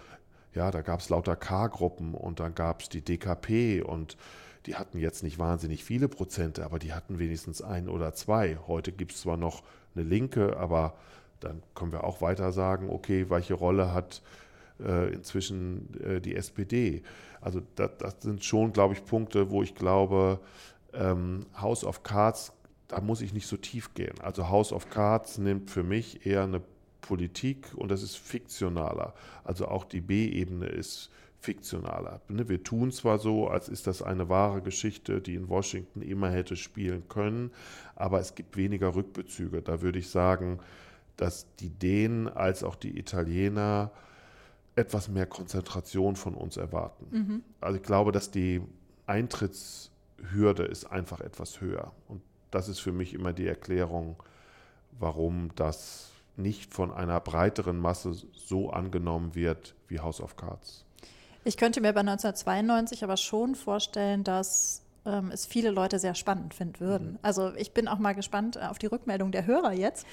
[0.53, 4.15] ja, da gab es lauter K-Gruppen und dann gab es die DKP und
[4.67, 8.59] die hatten jetzt nicht wahnsinnig viele Prozente, aber die hatten wenigstens ein oder zwei.
[8.67, 9.63] Heute gibt es zwar noch
[9.95, 10.93] eine Linke, aber
[11.39, 14.21] dann können wir auch weiter sagen, okay, welche Rolle hat
[14.79, 17.03] äh, inzwischen äh, die SPD?
[17.41, 20.39] Also das, das, sind schon, glaube ich, Punkte, wo ich glaube,
[20.93, 22.53] ähm, House of Cards,
[22.87, 24.19] da muss ich nicht so tief gehen.
[24.21, 26.61] Also House of Cards nimmt für mich eher eine
[27.01, 29.13] Politik und das ist fiktionaler.
[29.43, 32.21] Also auch die B-Ebene ist fiktionaler.
[32.27, 36.29] Ne, wir tun zwar so, als ist das eine wahre Geschichte, die in Washington immer
[36.29, 37.51] hätte spielen können,
[37.95, 39.61] aber es gibt weniger Rückbezüge.
[39.61, 40.59] Da würde ich sagen,
[41.17, 43.91] dass die Dänen als auch die Italiener
[44.75, 47.07] etwas mehr Konzentration von uns erwarten.
[47.09, 47.43] Mhm.
[47.59, 48.61] Also ich glaube, dass die
[49.07, 51.91] Eintrittshürde ist einfach etwas höher.
[52.07, 54.15] Und das ist für mich immer die Erklärung,
[54.99, 60.85] warum das nicht von einer breiteren Masse so angenommen wird wie House of Cards.
[61.43, 66.53] Ich könnte mir bei 1992 aber schon vorstellen, dass ähm, es viele Leute sehr spannend
[66.53, 67.11] finden würden.
[67.13, 67.19] Mhm.
[67.21, 70.05] Also ich bin auch mal gespannt äh, auf die Rückmeldung der Hörer jetzt.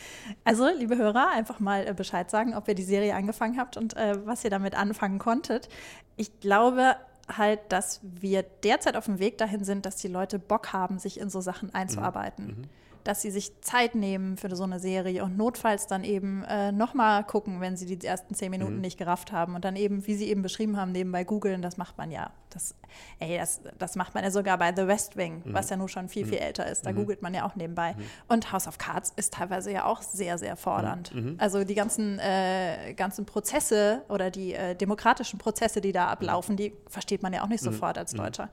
[0.45, 3.97] Also, liebe Hörer, einfach mal äh, Bescheid sagen, ob ihr die Serie angefangen habt und
[3.97, 5.69] äh, was ihr damit anfangen konntet.
[6.17, 6.97] Ich glaube,
[7.29, 11.19] halt, dass wir derzeit auf dem Weg dahin sind, dass die Leute Bock haben, sich
[11.19, 12.47] in so Sachen einzuarbeiten.
[12.47, 12.53] Mhm.
[12.53, 12.69] Mhm
[13.05, 17.23] dass sie sich Zeit nehmen für so eine Serie und notfalls dann eben äh, nochmal
[17.23, 18.81] gucken, wenn sie die ersten zehn Minuten mhm.
[18.81, 21.99] nicht gerafft haben und dann eben, wie sie eben beschrieben haben, nebenbei googeln, das macht
[21.99, 22.31] man ja.
[22.55, 22.75] Das,
[23.19, 25.53] ey, das, das macht man ja sogar bei The West Wing, mhm.
[25.53, 26.45] was ja nun schon viel, viel mhm.
[26.45, 26.87] älter ist.
[26.87, 26.97] Da mhm.
[26.97, 27.95] googelt man ja auch nebenbei.
[27.95, 28.05] Mhm.
[28.29, 31.15] Und House of Cards ist teilweise ja auch sehr, sehr fordernd.
[31.15, 31.37] Mhm.
[31.39, 36.73] Also die ganzen, äh, ganzen Prozesse oder die äh, demokratischen Prozesse, die da ablaufen, die
[36.89, 38.49] versteht man ja auch nicht sofort als Deutscher.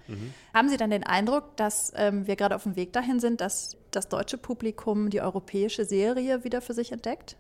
[0.53, 3.77] Haben Sie dann den Eindruck, dass ähm, wir gerade auf dem Weg dahin sind, dass
[3.91, 7.37] das deutsche Publikum die europäische Serie wieder für sich entdeckt?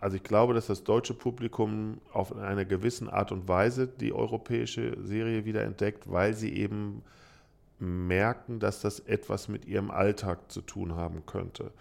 [0.00, 4.96] Also ich glaube, dass das deutsche Publikum auf eine gewisse Art und Weise die europäische
[5.02, 7.02] Serie wieder entdeckt, weil sie eben
[7.78, 11.72] merken, dass das etwas mit ihrem Alltag zu tun haben könnte.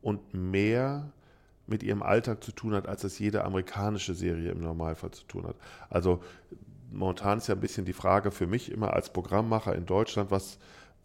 [0.00, 1.10] Und mehr
[1.66, 5.46] mit ihrem Alltag zu tun hat, als es jede amerikanische Serie im Normalfall zu tun
[5.46, 5.56] hat.
[5.90, 6.22] Also
[6.90, 10.58] momentan ist ja ein bisschen die Frage für mich immer als Programmmacher in Deutschland, was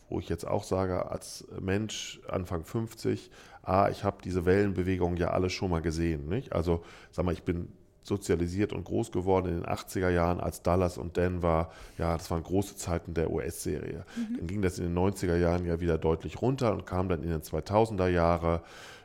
[0.10, 3.30] wo ich jetzt auch sage, als Mensch Anfang 50,
[3.68, 6.28] ah, ich habe diese Wellenbewegungen ja alle schon mal gesehen.
[6.30, 6.54] Nicht?
[6.54, 7.68] Also, sag mal, ich bin
[8.02, 12.42] sozialisiert und groß geworden in den 80er Jahren, als Dallas und Denver, ja, das waren
[12.42, 14.06] große Zeiten der US-Serie.
[14.16, 14.38] Mhm.
[14.38, 17.30] Dann ging das in den 90er Jahren ja wieder deutlich runter und kam dann in
[17.30, 18.62] den 2000er Jahre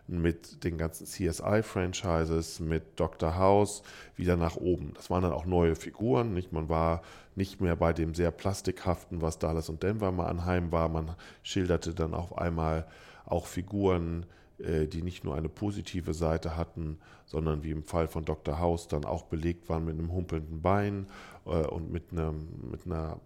[0.07, 3.37] mit den ganzen CSI-Franchises, mit Dr.
[3.37, 3.83] House
[4.15, 4.93] wieder nach oben.
[4.95, 6.33] Das waren dann auch neue Figuren.
[6.33, 6.53] Nicht?
[6.53, 7.03] Man war
[7.35, 10.89] nicht mehr bei dem sehr plastikhaften, was Dallas und Denver mal anheim war.
[10.89, 12.87] Man schilderte dann auf einmal
[13.25, 14.27] auch Figuren
[14.63, 18.59] die nicht nur eine positive Seite hatten, sondern wie im Fall von Dr.
[18.59, 21.07] House dann auch belegt waren mit einem humpelnden Bein
[21.47, 23.19] äh, und mit, einem, mit einer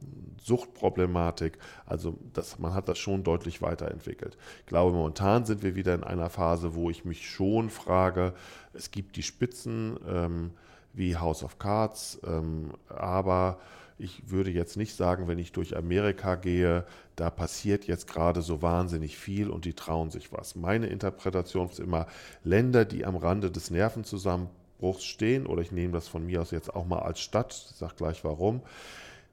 [0.42, 1.58] Suchtproblematik.
[1.84, 4.38] Also das, man hat das schon deutlich weiterentwickelt.
[4.60, 8.32] Ich glaube, momentan sind wir wieder in einer Phase, wo ich mich schon frage,
[8.72, 10.50] es gibt die Spitzen ähm,
[10.92, 13.58] wie House of Cards, ähm, aber
[13.98, 16.84] ich würde jetzt nicht sagen, wenn ich durch Amerika gehe,
[17.16, 20.54] da passiert jetzt gerade so wahnsinnig viel und die trauen sich was.
[20.54, 22.06] Meine Interpretation ist immer
[22.44, 26.74] Länder, die am Rande des Nervenzusammenbruchs stehen, oder ich nehme das von mir aus jetzt
[26.74, 28.60] auch mal als Stadt, ich sage gleich warum,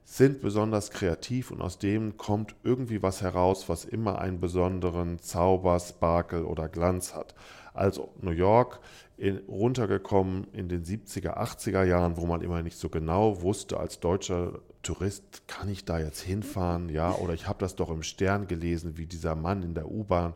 [0.04, 5.80] sind besonders kreativ und aus dem kommt irgendwie was heraus, was immer einen besonderen Zauber,
[5.80, 7.34] Sparkle oder Glanz hat.
[7.72, 8.80] Also New York
[9.16, 14.00] in, runtergekommen in den 70er, 80er Jahren, wo man immer nicht so genau wusste, als
[14.00, 16.88] deutscher Tourist, kann ich da jetzt hinfahren?
[16.88, 20.34] Ja, oder ich habe das doch im Stern gelesen, wie dieser Mann in der U-Bahn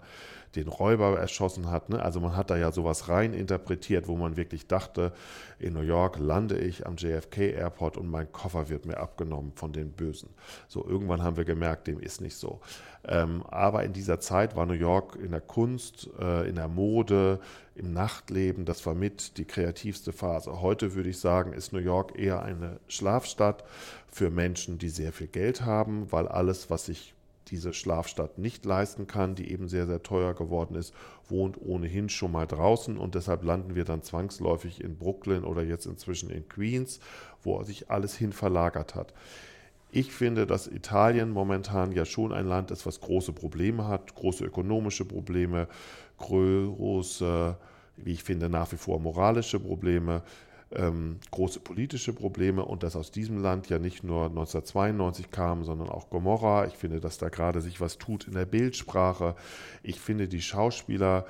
[0.56, 1.90] den Räuber erschossen hat.
[1.90, 2.02] Ne?
[2.02, 5.12] Also man hat da ja sowas rein interpretiert, wo man wirklich dachte,
[5.58, 9.72] in New York lande ich am JFK Airport und mein Koffer wird mir abgenommen von
[9.72, 10.30] den Bösen.
[10.68, 12.60] So irgendwann haben wir gemerkt, dem ist nicht so.
[13.06, 17.40] Ähm, aber in dieser Zeit war New York in der Kunst, äh, in der Mode,
[17.74, 20.60] im Nachtleben, das war mit die kreativste Phase.
[20.60, 23.64] Heute würde ich sagen, ist New York eher eine Schlafstadt
[24.08, 27.14] für Menschen, die sehr viel Geld haben, weil alles, was ich
[27.50, 30.94] diese Schlafstadt nicht leisten kann, die eben sehr, sehr teuer geworden ist,
[31.28, 35.86] wohnt ohnehin schon mal draußen und deshalb landen wir dann zwangsläufig in Brooklyn oder jetzt
[35.86, 37.00] inzwischen in Queens,
[37.42, 39.14] wo sich alles hin verlagert hat.
[39.90, 44.44] Ich finde, dass Italien momentan ja schon ein Land ist, was große Probleme hat, große
[44.44, 45.66] ökonomische Probleme,
[46.18, 47.56] große,
[47.96, 50.22] wie ich finde, nach wie vor moralische Probleme
[50.74, 55.88] ähm, große politische Probleme und dass aus diesem Land ja nicht nur 1992 kam, sondern
[55.88, 56.66] auch Gomorra.
[56.66, 59.34] Ich finde, dass da gerade sich was tut in der Bildsprache.
[59.82, 61.26] Ich finde, die Schauspieler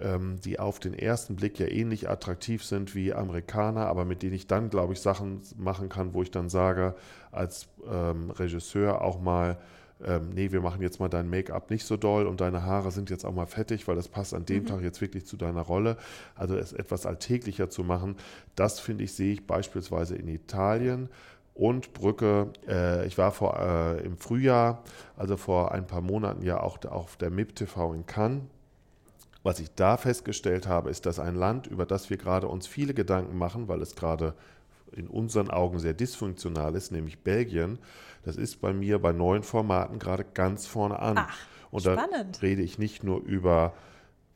[0.00, 4.34] ähm, die auf den ersten Blick ja ähnlich attraktiv sind wie Amerikaner, aber mit denen
[4.34, 6.94] ich dann, glaube ich, Sachen machen kann, wo ich dann sage,
[7.30, 9.58] als ähm, Regisseur auch mal,
[10.06, 13.10] ähm, nee, wir machen jetzt mal dein Make-up nicht so doll und deine Haare sind
[13.10, 14.66] jetzt auch mal fettig, weil das passt an dem mhm.
[14.66, 15.96] Tag jetzt wirklich zu deiner Rolle.
[16.34, 18.16] Also es etwas alltäglicher zu machen,
[18.56, 21.08] das finde ich, sehe ich beispielsweise in Italien.
[21.54, 24.82] Und Brücke, äh, ich war vor, äh, im Frühjahr,
[25.16, 28.42] also vor ein paar Monaten ja auch auf der MIP TV in Cannes.
[29.42, 32.94] Was ich da festgestellt habe, ist, dass ein Land, über das wir gerade uns viele
[32.94, 34.34] Gedanken machen, weil es gerade
[34.90, 37.78] in unseren Augen sehr dysfunktional ist, nämlich Belgien,
[38.24, 41.18] das ist bei mir bei neuen Formaten gerade ganz vorne an.
[41.18, 41.38] Ach,
[41.70, 42.36] und spannend.
[42.36, 43.74] da rede ich nicht nur über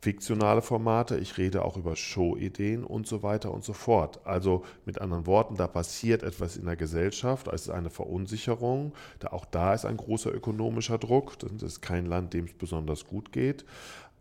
[0.01, 4.25] fiktionale Formate, ich rede auch über Showideen und so weiter und so fort.
[4.25, 9.29] Also mit anderen Worten, da passiert etwas in der Gesellschaft, es ist eine Verunsicherung, da
[9.29, 13.31] auch da ist ein großer ökonomischer Druck, das ist kein Land, dem es besonders gut
[13.31, 13.65] geht,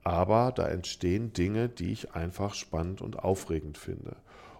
[0.03, 4.17] aber da entstehen Dinge, die ich einfach spannend und aufregend finde.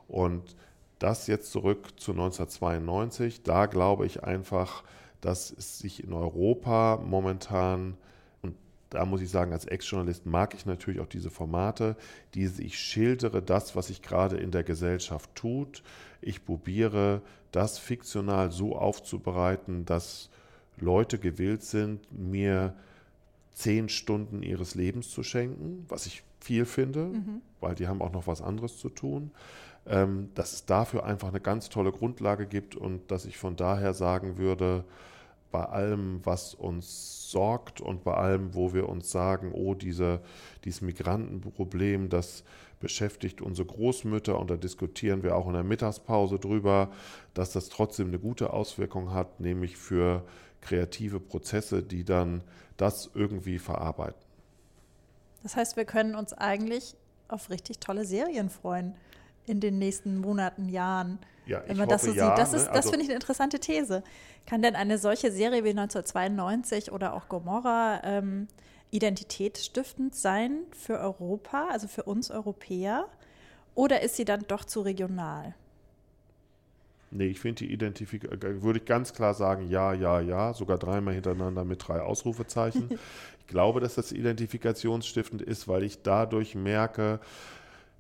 [0.09, 0.57] Und
[0.99, 3.43] das jetzt zurück zu 1992.
[3.43, 4.83] Da glaube ich einfach,
[5.21, 7.97] dass es sich in Europa momentan,
[8.43, 8.55] und
[8.91, 11.97] da muss ich sagen, als Ex-Journalist mag ich natürlich auch diese Formate,
[12.35, 15.83] diese ich schildere das, was sich gerade in der Gesellschaft tut.
[16.21, 20.31] Ich probiere das fiktional so aufzubereiten, dass
[20.79, 22.75] Leute gewillt sind, mir
[23.53, 27.41] zehn Stunden ihres Lebens zu schenken, was ich viel finde, mhm.
[27.61, 29.31] weil die haben auch noch was anderes zu tun
[29.89, 33.95] ähm, dass es dafür einfach eine ganz tolle Grundlage gibt und dass ich von daher
[33.95, 34.85] sagen würde,
[35.53, 40.21] bei allem, was uns sorgt und bei allem, wo wir uns sagen, oh, diese,
[40.65, 42.45] dieses Migrantenproblem, das
[42.81, 46.91] beschäftigt unsere Großmütter und da diskutieren wir auch in der Mittagspause drüber,
[47.33, 50.25] dass das trotzdem eine gute Auswirkung hat, nämlich für
[50.61, 52.43] kreative Prozesse, die dann
[52.77, 54.21] das irgendwie verarbeiten.
[55.43, 56.97] Das heißt, wir können uns eigentlich
[57.29, 58.95] auf richtig tolle Serien freuen
[59.47, 61.19] in den nächsten Monaten, Jahren.
[61.47, 62.39] Ja, wenn man das so ja, sieht.
[62.39, 62.59] Das, ne?
[62.59, 64.03] ist, das also, finde ich eine interessante These.
[64.47, 68.49] Kann denn eine solche Serie wie 1992 oder auch Gomorra ähm,
[68.91, 73.07] identitätsstiftend sein für Europa, also für uns Europäer?
[73.75, 75.55] Oder ist sie dann doch zu regional?
[77.11, 80.79] Nee, ich finde die Identifikation, äh, würde ich ganz klar sagen, ja, ja, ja, sogar
[80.79, 82.91] dreimal hintereinander mit drei Ausrufezeichen.
[83.41, 87.21] ich glaube, dass das identifikationsstiftend ist, weil ich dadurch merke,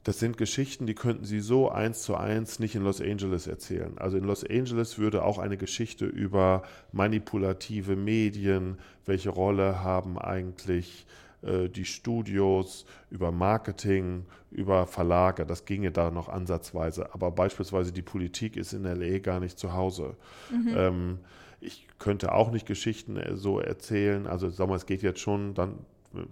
[0.07, 3.99] das sind Geschichten, die könnten Sie so eins zu eins nicht in Los Angeles erzählen.
[3.99, 11.07] Also in Los Angeles würde auch eine Geschichte über manipulative Medien, welche Rolle haben eigentlich
[11.43, 17.13] äh, die Studios, über Marketing, über Verlage, das ginge da noch ansatzweise.
[17.13, 20.15] Aber beispielsweise die Politik ist in LA gar nicht zu Hause.
[20.53, 20.75] Mhm.
[20.77, 21.19] Ähm,
[21.59, 24.29] ich könnte auch nicht Geschichten äh, so erzählen.
[24.29, 25.81] Also sag mal, es geht jetzt schon dann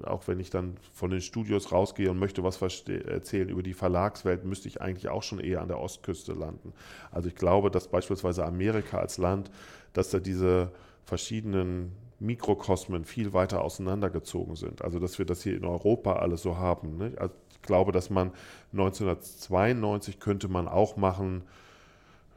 [0.04, 4.44] auch wenn ich dann von den Studios rausgehe und möchte was erzählen über die Verlagswelt,
[4.44, 6.72] müsste ich eigentlich auch schon eher an der Ostküste landen.
[7.10, 9.50] Also ich glaube, dass beispielsweise Amerika als Land,
[9.92, 10.70] dass da diese
[11.04, 14.82] verschiedenen Mikrokosmen viel weiter auseinandergezogen sind.
[14.82, 16.96] Also dass wir das hier in Europa alles so haben.
[16.96, 17.12] Ne?
[17.16, 18.32] Also ich glaube, dass man
[18.72, 21.42] 1992 könnte man auch machen,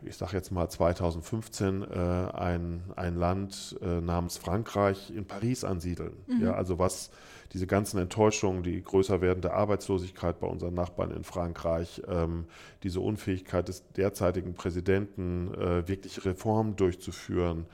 [0.04, 1.96] ich sage jetzt mal 2015, äh,
[2.34, 6.14] ein, ein Land äh, namens Frankreich in Paris ansiedeln.
[6.28, 6.44] Mhm.
[6.44, 7.10] Ja, also was
[7.54, 12.46] diese ganzen Enttäuschungen, die größer werdende Arbeitslosigkeit bei unseren Nachbarn in Frankreich, ähm,
[12.84, 17.66] diese Unfähigkeit des derzeitigen Präsidenten, äh, wirkliche Reformen durchzuführen,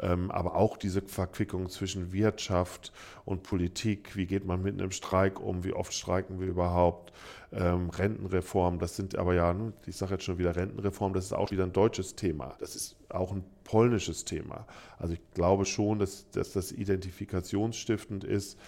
[0.00, 2.92] ähm, aber auch diese Verquickung zwischen Wirtschaft
[3.24, 4.16] und Politik.
[4.16, 5.64] Wie geht man mit einem Streik um?
[5.64, 7.12] Wie oft streiken wir überhaupt?
[7.52, 11.32] Ähm, Rentenreform, das sind aber ja, ne, ich sage jetzt schon wieder Rentenreform, das ist
[11.32, 12.54] auch wieder ein deutsches Thema.
[12.60, 14.66] Das ist auch ein polnisches Thema.
[14.98, 18.58] Also ich glaube schon, dass, dass das identifikationsstiftend ist.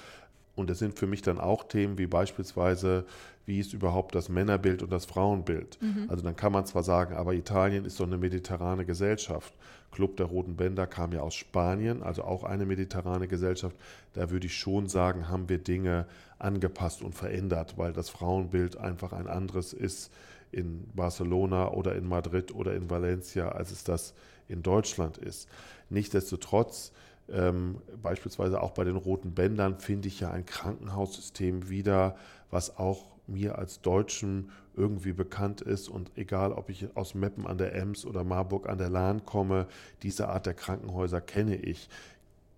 [0.54, 3.04] Und das sind für mich dann auch Themen wie beispielsweise,
[3.46, 5.78] wie ist überhaupt das Männerbild und das Frauenbild.
[5.80, 6.06] Mhm.
[6.08, 9.54] Also dann kann man zwar sagen, aber Italien ist doch eine mediterrane Gesellschaft.
[9.90, 13.76] Club der Roten Bänder kam ja aus Spanien, also auch eine mediterrane Gesellschaft.
[14.14, 16.06] Da würde ich schon sagen, haben wir Dinge
[16.38, 20.10] angepasst und verändert, weil das Frauenbild einfach ein anderes ist
[20.50, 24.14] in Barcelona oder in Madrid oder in Valencia, als es das
[24.48, 25.48] in Deutschland ist.
[25.88, 26.92] Nichtsdestotrotz,
[27.32, 32.16] ähm, beispielsweise auch bei den roten Bändern, finde ich ja ein Krankenhaussystem wieder,
[32.50, 35.88] was auch mir als Deutschen irgendwie bekannt ist.
[35.88, 39.66] Und egal, ob ich aus Meppen an der Ems oder Marburg an der Lahn komme,
[40.02, 41.88] diese Art der Krankenhäuser kenne ich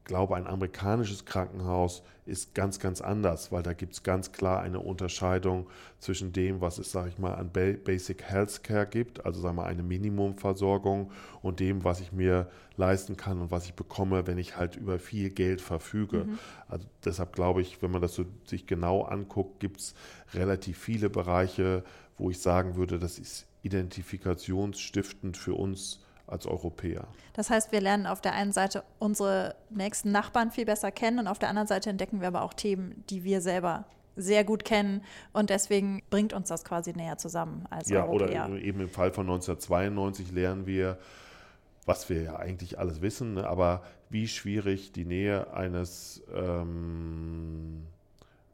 [0.04, 4.80] glaube, ein amerikanisches Krankenhaus ist ganz, ganz anders, weil da gibt es ganz klar eine
[4.80, 5.66] Unterscheidung
[5.98, 9.82] zwischen dem, was es, sage ich mal, an Basic Healthcare gibt, also sagen wir eine
[9.82, 11.10] Minimumversorgung
[11.42, 14.98] und dem, was ich mir leisten kann und was ich bekomme, wenn ich halt über
[14.98, 16.24] viel Geld verfüge.
[16.24, 16.38] Mhm.
[16.68, 19.94] Also deshalb glaube ich, wenn man das so sich genau anguckt, gibt es
[20.32, 21.84] relativ viele Bereiche,
[22.16, 26.03] wo ich sagen würde, das ist identifikationsstiftend für uns
[26.34, 27.06] als Europäer.
[27.32, 31.28] Das heißt, wir lernen auf der einen Seite unsere nächsten Nachbarn viel besser kennen und
[31.28, 35.02] auf der anderen Seite entdecken wir aber auch Themen, die wir selber sehr gut kennen
[35.32, 38.32] und deswegen bringt uns das quasi näher zusammen als ja, Europäer.
[38.32, 40.98] Ja, oder eben im Fall von 1992 lernen wir,
[41.86, 47.86] was wir ja eigentlich alles wissen, ne, aber wie schwierig die Nähe eines ähm,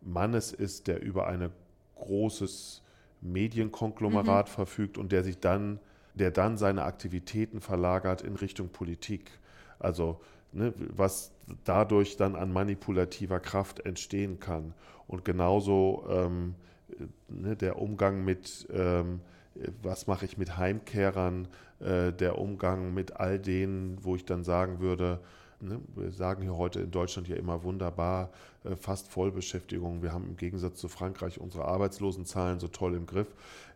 [0.00, 1.50] Mannes ist, der über ein
[1.96, 2.82] großes
[3.20, 4.52] Medienkonglomerat mhm.
[4.52, 5.78] verfügt und der sich dann
[6.14, 9.30] der dann seine Aktivitäten verlagert in Richtung Politik.
[9.78, 10.20] Also
[10.52, 11.32] ne, was
[11.64, 14.74] dadurch dann an manipulativer Kraft entstehen kann.
[15.06, 16.54] Und genauso ähm,
[17.28, 19.20] ne, der Umgang mit, ähm,
[19.82, 21.48] was mache ich mit Heimkehrern,
[21.80, 25.20] äh, der Umgang mit all denen, wo ich dann sagen würde,
[25.62, 28.30] Ne, wir sagen hier heute in Deutschland ja immer wunderbar,
[28.64, 30.02] äh, fast Vollbeschäftigung.
[30.02, 33.26] Wir haben im Gegensatz zu Frankreich unsere Arbeitslosenzahlen so toll im Griff.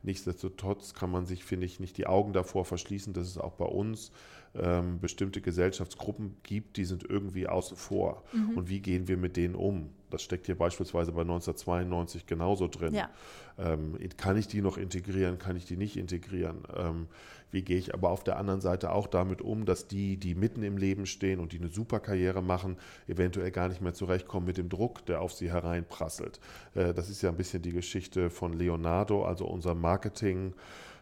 [0.04, 3.64] Nichtsdestotrotz kann man sich, finde ich, nicht die Augen davor verschließen, dass es auch bei
[3.64, 4.12] uns
[4.54, 8.22] ähm, bestimmte Gesellschaftsgruppen gibt, die sind irgendwie außen vor.
[8.32, 8.56] Mhm.
[8.56, 9.90] Und wie gehen wir mit denen um?
[10.10, 12.94] Das steckt hier beispielsweise bei 1992 genauso drin.
[12.94, 13.10] Ja.
[13.58, 15.38] Ähm, kann ich die noch integrieren?
[15.38, 16.58] Kann ich die nicht integrieren?
[16.76, 17.08] Ähm,
[17.50, 20.64] wie gehe ich aber auf der anderen Seite auch damit um, dass die, die mitten
[20.64, 24.56] im Leben stehen und die eine super Karriere machen, eventuell gar nicht mehr zurechtkommen mit
[24.56, 26.40] dem Druck, der auf sie hereinprasselt?
[26.74, 30.54] Äh, das ist ja ein bisschen die Geschichte von Leonardo, also unser Marketing.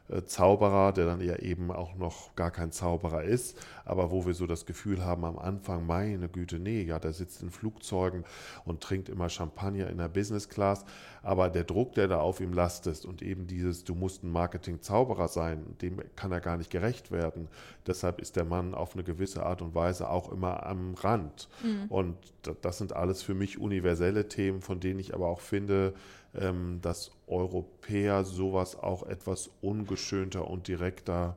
[0.08, 4.34] Äh, Zauberer, der dann ja eben auch noch gar kein Zauberer ist, aber wo wir
[4.34, 8.24] so das Gefühl haben am Anfang, meine Güte, nee, ja, der sitzt in Flugzeugen
[8.64, 10.84] und trinkt immer Champagner in der Business Class,
[11.22, 15.28] aber der Druck, der da auf ihm lastet und eben dieses, du musst ein Marketing-Zauberer
[15.28, 17.48] sein, dem kann er gar nicht gerecht werden.
[17.86, 21.48] Deshalb ist der Mann auf eine gewisse Art und Weise auch immer am Rand.
[21.62, 21.86] Mhm.
[21.88, 22.16] Und
[22.60, 25.94] das sind alles für mich universelle Themen, von denen ich aber auch finde,
[26.34, 31.36] ähm, dass Europäer sowas auch etwas ungeschönter und direkter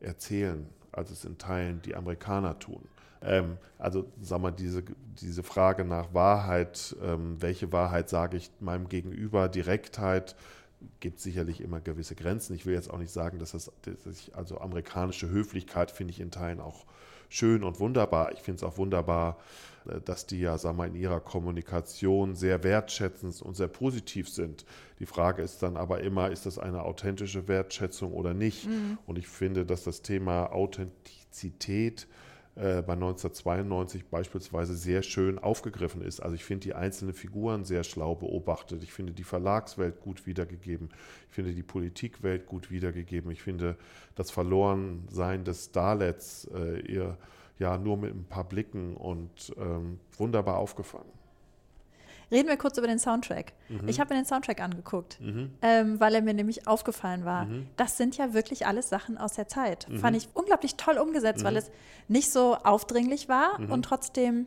[0.00, 2.82] erzählen, als es in Teilen die Amerikaner tun.
[3.22, 4.82] Ähm, also sag mal, diese,
[5.20, 10.36] diese Frage nach Wahrheit, ähm, welche Wahrheit sage ich meinem Gegenüber, Direktheit,
[11.00, 12.54] gibt sicherlich immer gewisse Grenzen.
[12.54, 16.30] Ich will jetzt auch nicht sagen, dass das, dass also amerikanische Höflichkeit finde ich in
[16.30, 16.86] Teilen auch
[17.28, 18.32] schön und wunderbar.
[18.32, 19.38] Ich finde es auch wunderbar,
[20.04, 24.64] dass die ja, sag mal, in ihrer Kommunikation sehr wertschätzend und sehr positiv sind.
[24.98, 28.66] Die Frage ist dann aber immer, ist das eine authentische Wertschätzung oder nicht?
[28.66, 28.98] Mhm.
[29.06, 32.06] Und ich finde, dass das Thema Authentizität
[32.56, 36.20] äh, bei 1992 beispielsweise sehr schön aufgegriffen ist.
[36.20, 38.82] Also ich finde die einzelnen Figuren sehr schlau beobachtet.
[38.82, 40.90] Ich finde die Verlagswelt gut wiedergegeben.
[41.28, 43.30] Ich finde die Politikwelt gut wiedergegeben.
[43.30, 43.76] Ich finde
[44.16, 47.16] das Verlorensein des Starlets, äh, ihr
[47.60, 51.12] ja nur mit ein paar Blicken und ähm, wunderbar aufgefangen.
[52.32, 53.52] Reden wir kurz über den Soundtrack.
[53.68, 53.88] Mhm.
[53.88, 55.18] Ich habe mir den Soundtrack angeguckt,
[55.62, 57.46] ähm, weil er mir nämlich aufgefallen war.
[57.46, 57.66] Mhm.
[57.76, 59.88] Das sind ja wirklich alles Sachen aus der Zeit.
[59.96, 61.70] Fand ich unglaublich toll umgesetzt, weil es
[62.08, 64.46] nicht so aufdringlich war und trotzdem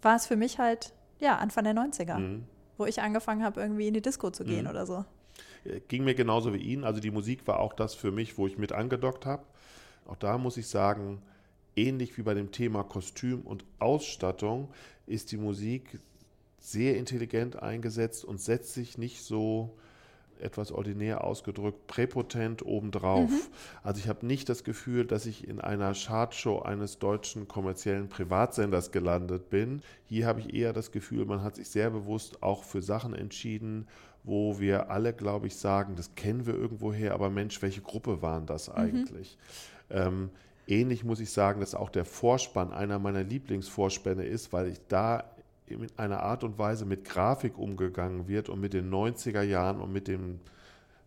[0.00, 2.40] war es für mich halt, ja, Anfang der 90er,
[2.76, 5.04] wo ich angefangen habe, irgendwie in die Disco zu gehen oder so.
[5.64, 6.84] Äh, Ging mir genauso wie Ihnen.
[6.84, 9.44] Also die Musik war auch das für mich, wo ich mit angedockt habe.
[10.06, 11.22] Auch da muss ich sagen,
[11.76, 14.68] ähnlich wie bei dem Thema Kostüm und Ausstattung
[15.06, 16.00] ist die Musik
[16.58, 19.76] sehr intelligent eingesetzt und setzt sich nicht so
[20.40, 23.30] etwas ordinär ausgedrückt, präpotent obendrauf.
[23.82, 28.90] Also ich habe nicht das Gefühl, dass ich in einer Chartshow eines deutschen kommerziellen Privatsenders
[28.90, 29.82] gelandet bin.
[30.06, 33.86] Hier habe ich eher das Gefühl, man hat sich sehr bewusst auch für Sachen entschieden,
[34.22, 38.46] wo wir alle, glaube ich, sagen, das kennen wir irgendwoher, aber Mensch, welche Gruppe waren
[38.46, 39.36] das eigentlich?
[39.90, 40.30] Ähm,
[40.66, 45.24] ähnlich muss ich sagen, dass auch der Vorspann einer meiner Lieblingsvorspänne ist, weil ich da
[45.66, 49.92] in einer Art und Weise mit Grafik umgegangen wird und mit den 90er Jahren und
[49.92, 50.40] mit dem,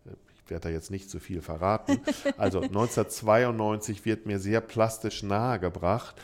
[0.04, 2.00] ich werde da jetzt nicht zu viel verraten,
[2.36, 6.16] also 1992 wird mir sehr plastisch nahegebracht.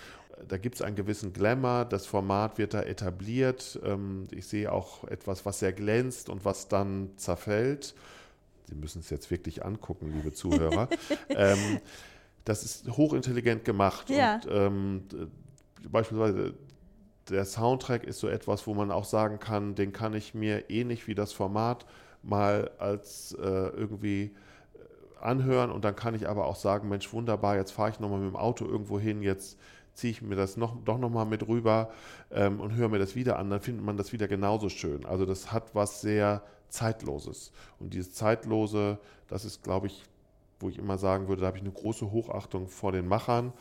[0.48, 3.78] Da gibt es einen gewissen Glamour, das Format wird da etabliert.
[3.84, 7.94] Ähm, Ich sehe auch etwas, was sehr glänzt und was dann zerfällt.
[8.68, 10.88] Sie müssen es jetzt wirklich angucken, liebe Zuhörer.
[11.28, 11.80] ähm,
[12.44, 14.10] das ist hochintelligent gemacht.
[14.10, 14.34] Ja.
[14.36, 15.02] Und ähm,
[15.88, 16.54] beispielsweise
[17.30, 21.06] der Soundtrack ist so etwas, wo man auch sagen kann, den kann ich mir ähnlich
[21.06, 21.86] wie das Format
[22.22, 24.24] mal als äh, irgendwie
[24.74, 28.20] äh, anhören und dann kann ich aber auch sagen, Mensch, wunderbar, jetzt fahre ich nochmal
[28.20, 29.58] mit dem Auto irgendwo hin, jetzt
[29.94, 31.90] ziehe ich mir das noch, doch nochmal mit rüber
[32.30, 35.06] ähm, und höre mir das wieder an, dann findet man das wieder genauso schön.
[35.06, 37.52] Also das hat was sehr Zeitloses.
[37.78, 40.04] Und dieses Zeitlose, das ist, glaube ich,
[40.60, 43.52] wo ich immer sagen würde, da habe ich eine große Hochachtung vor den Machern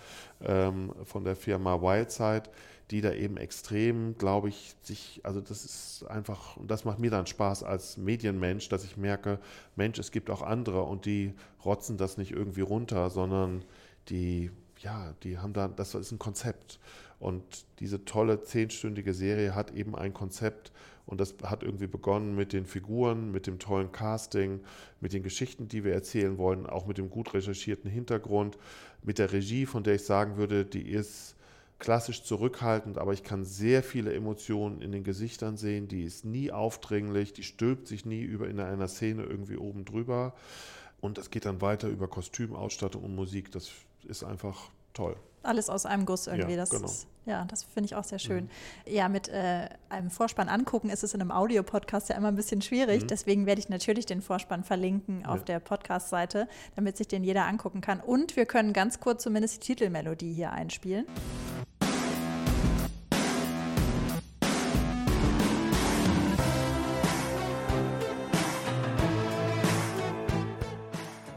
[0.41, 2.43] ähm, von der Firma Wildside,
[2.91, 7.11] die da eben extrem, glaube ich, sich, also das ist einfach, und das macht mir
[7.11, 9.39] dann Spaß als Medienmensch, dass ich merke,
[9.75, 11.33] Mensch, es gibt auch andere und die
[11.63, 13.63] rotzen das nicht irgendwie runter, sondern
[14.09, 16.79] die, ja, die haben da, das ist ein Konzept.
[17.19, 20.73] Und diese tolle zehnstündige Serie hat eben ein Konzept
[21.05, 24.61] und das hat irgendwie begonnen mit den Figuren, mit dem tollen Casting,
[25.01, 28.57] mit den Geschichten, die wir erzählen wollen, auch mit dem gut recherchierten Hintergrund,
[29.01, 31.35] mit der Regie, von der ich sagen würde, die ist
[31.79, 35.89] klassisch zurückhaltend, aber ich kann sehr viele Emotionen in den Gesichtern sehen.
[35.89, 40.33] Die ist nie aufdringlich, die stülpt sich nie über in einer Szene irgendwie oben drüber.
[41.01, 43.51] Und das geht dann weiter über Kostüm, Ausstattung und Musik.
[43.51, 43.69] Das
[44.07, 45.17] ist einfach toll.
[45.43, 46.51] Alles aus einem Guss irgendwie.
[46.51, 46.85] Ja, das genau.
[46.85, 48.49] ist, ja, das finde ich auch sehr schön.
[48.87, 52.61] Ja, mit äh, einem Vorspann angucken ist es in einem Audiopodcast ja immer ein bisschen
[52.61, 53.05] schwierig.
[53.07, 55.45] Deswegen werde ich natürlich den Vorspann verlinken auf Ja.
[55.45, 57.99] der Podcast-Seite, damit sich den jeder angucken kann.
[57.99, 61.05] Und wir können ganz kurz zumindest die Titelmelodie hier einspielen.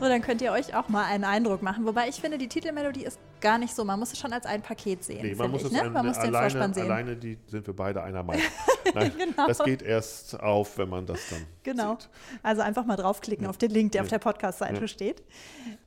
[0.06, 1.84] So, dann könnt ihr euch auch mal einen Eindruck machen.
[1.84, 3.84] Wobei ich finde, die Titelmelodie ist gar nicht so.
[3.84, 5.22] Man muss es schon als ein Paket sehen.
[5.22, 5.82] Nee, man muss ich, es ne?
[5.82, 6.84] ein- man muss den alleine, Vorspann sehen.
[6.84, 8.42] alleine die sind wir beide einer Meinung.
[8.94, 9.46] Nein, Genau.
[9.48, 11.96] Das geht erst auf, wenn man das dann Genau.
[11.98, 12.08] sieht.
[12.42, 14.18] Also einfach mal draufklicken auf den Link, der auf Ja.
[14.18, 14.88] der Podcast-Seite Ja.
[14.88, 15.22] steht.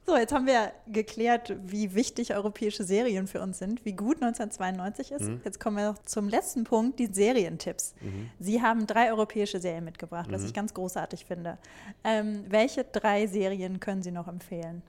[0.06, 5.12] So, jetzt haben wir geklärt, wie wichtig europäische Serien für uns sind, wie gut 1992
[5.12, 5.22] ist.
[5.22, 5.42] Mhm.
[5.46, 7.94] Jetzt kommen wir noch zum letzten Punkt, die Serientipps.
[8.40, 10.48] Sie haben drei europäische Serien mitgebracht, was Mhm.
[10.48, 11.58] ich ganz großartig finde.
[12.04, 14.82] Ähm, welche drei Serien können Sie noch empfehlen?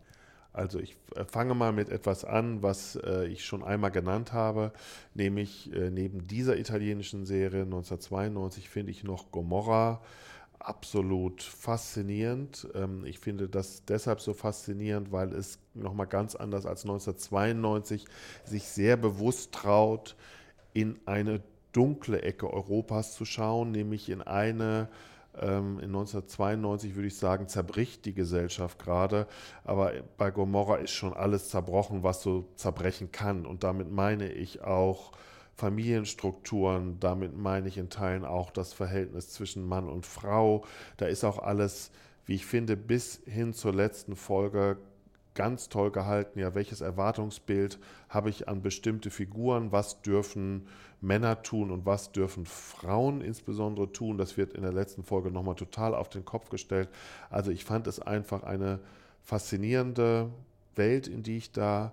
[0.53, 4.73] Also ich äh, fange mal mit etwas an, was äh, ich schon einmal genannt habe,
[5.15, 10.01] nämlich äh, neben dieser italienischen Serie 1992 finde ich noch Gomorra
[10.59, 12.69] absolut faszinierend.
[12.75, 18.07] Ähm, ich finde das deshalb so faszinierend, weil es nochmal ganz anders als 1992
[18.45, 20.17] sich sehr bewusst traut,
[20.73, 21.43] in eine
[21.73, 28.05] dunkle Ecke Europas zu schauen, nämlich in eine ähm, in 1992 würde ich sagen, zerbricht
[28.05, 29.27] die Gesellschaft gerade,
[29.65, 33.47] aber bei Gomorra ist schon alles zerbrochen, was so zerbrechen kann.
[33.47, 35.13] Und damit meine ich auch
[35.55, 40.65] Familienstrukturen, damit meine ich in Teilen auch das Verhältnis zwischen Mann und Frau.
[40.97, 41.91] Da ist auch alles,
[42.27, 44.79] wie ich finde, bis hin zur letzten Folge
[45.35, 46.39] ganz toll gehalten.
[46.39, 47.79] Ja, welches Erwartungsbild
[48.09, 49.71] habe ich an bestimmte Figuren?
[49.71, 50.67] Was dürfen
[51.01, 54.19] Männer tun und was dürfen Frauen insbesondere tun?
[54.19, 56.89] Das wird in der letzten Folge nochmal total auf den Kopf gestellt.
[57.31, 58.81] Also ich fand es einfach eine
[59.23, 60.31] faszinierende
[60.77, 61.93] Welt, in die ich da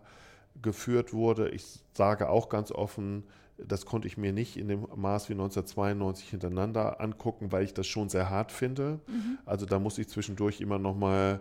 [0.61, 1.49] geführt wurde.
[1.49, 3.23] Ich sage auch ganz offen,
[3.57, 7.87] das konnte ich mir nicht in dem Maß wie 1992 hintereinander angucken, weil ich das
[7.87, 8.99] schon sehr hart finde.
[9.45, 11.39] Also da muss ich zwischendurch immer noch mal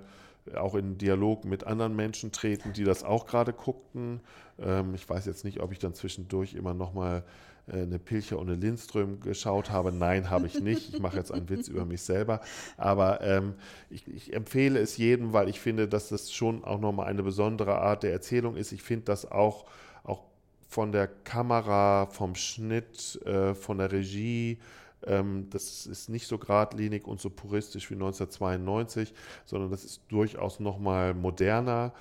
[0.55, 4.21] auch in Dialog mit anderen Menschen treten, die das auch gerade guckten.
[4.59, 7.25] Ähm, ich weiß jetzt nicht, ob ich dann zwischendurch immer noch mal
[7.71, 9.93] eine Pilcher und eine Lindström geschaut habe.
[9.93, 10.95] Nein, habe ich nicht.
[10.95, 12.41] Ich mache jetzt einen Witz über mich selber.
[12.77, 13.55] Aber ähm,
[13.91, 17.79] ich, ich, empfehle es jedem, weil ich finde, dass das schon auch nochmal eine besondere
[17.79, 18.73] Art der Erzählung ist.
[18.73, 19.67] Ich finde das auch,
[20.05, 20.23] auch
[20.69, 24.59] von der Kamera, vom Schnitt, äh, von der Regie,
[25.05, 29.12] ähm, das ist nicht so geradlinig und so puristisch wie 1992,
[29.45, 31.93] sondern das ist durchaus nochmal moderner.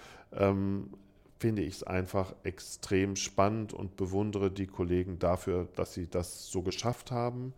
[1.38, 6.62] Finde ich es einfach extrem spannend und bewundere die Kollegen dafür, dass sie das so
[6.62, 7.54] geschafft haben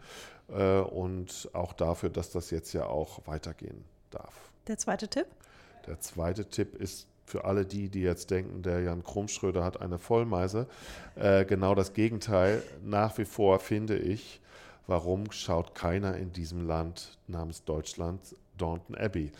[0.49, 4.51] äh, und auch dafür, dass das jetzt ja auch weitergehen darf.
[4.67, 5.27] Der zweite Tipp?
[5.85, 9.99] Der zweite Tipp ist für alle die, die jetzt denken, der Jan Krummschröder hat eine
[9.99, 10.67] Vollmeise,
[11.15, 12.63] äh, genau das Gegenteil.
[12.83, 14.39] Nach wie vor finde ich,
[14.87, 19.31] warum schaut keiner in diesem Land namens Deutschland Daunton Abbey.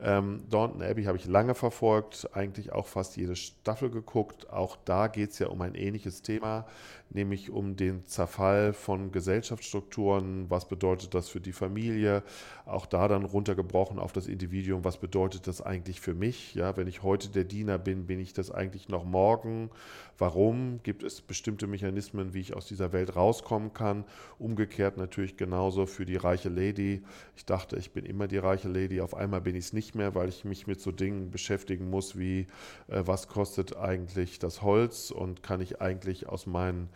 [0.00, 4.50] Ähm, Daunton Abbey habe ich lange verfolgt, eigentlich auch fast jede Staffel geguckt.
[4.50, 6.66] Auch da geht es ja um ein ähnliches Thema,
[7.10, 10.50] nämlich um den Zerfall von Gesellschaftsstrukturen.
[10.50, 12.22] Was bedeutet das für die Familie?
[12.66, 14.84] Auch da dann runtergebrochen auf das Individuum.
[14.84, 16.54] Was bedeutet das eigentlich für mich?
[16.54, 19.70] Ja, wenn ich heute der Diener bin, bin ich das eigentlich noch morgen?
[20.18, 20.80] Warum?
[20.82, 24.04] Gibt es bestimmte Mechanismen, wie ich aus dieser Welt rauskommen kann?
[24.38, 27.02] Umgekehrt natürlich genauso für die reiche Lady.
[27.36, 29.00] Ich dachte, ich bin immer die reiche Lady.
[29.00, 32.16] Auf einmal bin ich es nicht mehr, weil ich mich mit so Dingen beschäftigen muss
[32.18, 32.46] wie,
[32.88, 36.88] äh, was kostet eigentlich das Holz und kann ich eigentlich aus meinen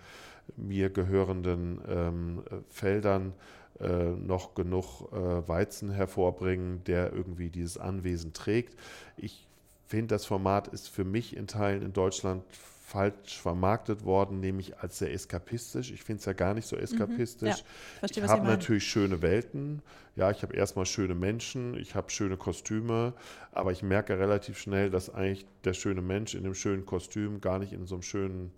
[0.57, 3.35] mir gehörenden ähm, Feldern
[3.81, 8.77] äh, noch genug äh, Weizen hervorbringen, der irgendwie dieses Anwesen trägt.
[9.17, 9.47] Ich
[9.87, 12.43] finde, das Format ist für mich in Teilen in Deutschland
[12.89, 15.91] falsch vermarktet worden, nämlich als sehr eskapistisch.
[15.91, 16.83] Ich finde es ja gar nicht so mhm.
[16.83, 17.63] eskapistisch.
[17.63, 18.09] Mhm, ja.
[18.11, 19.83] Ich habe natürlich schöne Welten.
[20.17, 23.13] Ja, ich habe erstmal schöne Menschen, ich habe schöne Kostüme,
[23.53, 27.59] aber ich merke relativ schnell, dass eigentlich der schöne Mensch in dem schönen Kostüm gar
[27.59, 28.53] nicht in so einem schönen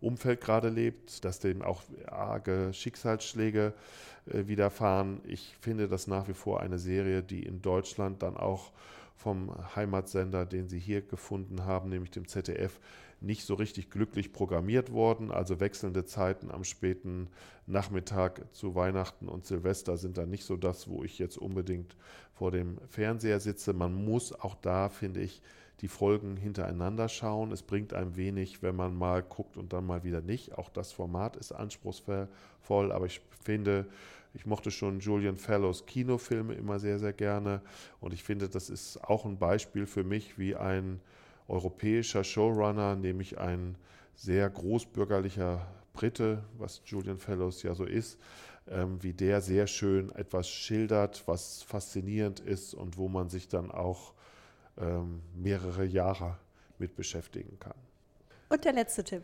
[0.00, 3.74] Umfeld gerade lebt, dass dem auch arge Schicksalsschläge
[4.26, 5.20] äh, widerfahren.
[5.26, 8.70] Ich finde das nach wie vor eine Serie, die in Deutschland dann auch
[9.16, 12.80] vom Heimatsender, den sie hier gefunden haben, nämlich dem ZDF,
[13.22, 15.30] nicht so richtig glücklich programmiert worden.
[15.30, 17.28] Also wechselnde Zeiten am späten
[17.66, 21.96] Nachmittag zu Weihnachten und Silvester sind dann nicht so das, wo ich jetzt unbedingt
[22.34, 23.72] vor dem Fernseher sitze.
[23.72, 25.40] Man muss auch da, finde ich,
[25.80, 27.52] die Folgen hintereinander schauen.
[27.52, 30.56] Es bringt einem wenig, wenn man mal guckt und dann mal wieder nicht.
[30.56, 32.28] Auch das Format ist anspruchsvoll,
[32.68, 33.86] aber ich finde,
[34.34, 37.60] ich mochte schon Julian Fellows Kinofilme immer sehr, sehr gerne.
[38.00, 41.00] Und ich finde, das ist auch ein Beispiel für mich, wie ein
[41.52, 43.76] europäischer Showrunner, nämlich ein
[44.16, 48.18] sehr großbürgerlicher Brite, was Julian Fellows ja so ist,
[48.68, 53.70] ähm, wie der sehr schön etwas schildert, was faszinierend ist und wo man sich dann
[53.70, 54.14] auch
[54.78, 56.38] ähm, mehrere Jahre
[56.78, 57.76] mit beschäftigen kann.
[58.48, 59.22] Und der letzte Tipp.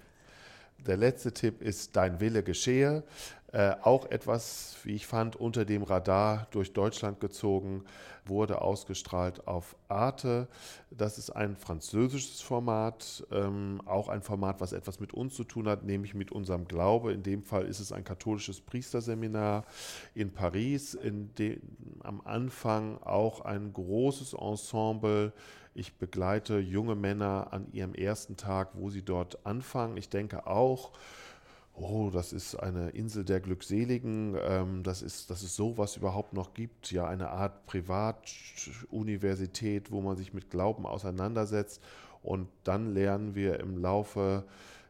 [0.87, 3.03] Der letzte Tipp ist Dein Wille geschehe.
[3.51, 7.85] Äh, auch etwas, wie ich fand, unter dem Radar durch Deutschland gezogen,
[8.27, 10.49] wurde ausgestrahlt auf Arte.
[10.91, 15.67] Das ist ein französisches Format, ähm, auch ein Format, was etwas mit uns zu tun
[15.67, 17.15] hat, nämlich mit unserem Glaube.
[17.15, 19.65] In dem Fall ist es ein katholisches Priesterseminar
[20.15, 21.63] in Paris, in dem
[22.03, 25.33] am Anfang auch ein großes Ensemble
[25.79, 29.97] ich begleite junge Männer an ihrem ersten Tag, wo sie dort anfangen.
[29.97, 30.91] Ich denke auch,
[31.81, 36.55] oh, das ist eine Insel der Glückseligen, ähm, das ist, dass es sowas überhaupt noch
[36.55, 41.83] gibt, ja, eine Art Privatuniversität, wo man sich mit Glauben auseinandersetzt.
[42.23, 44.45] Und dann lernen wir im Laufe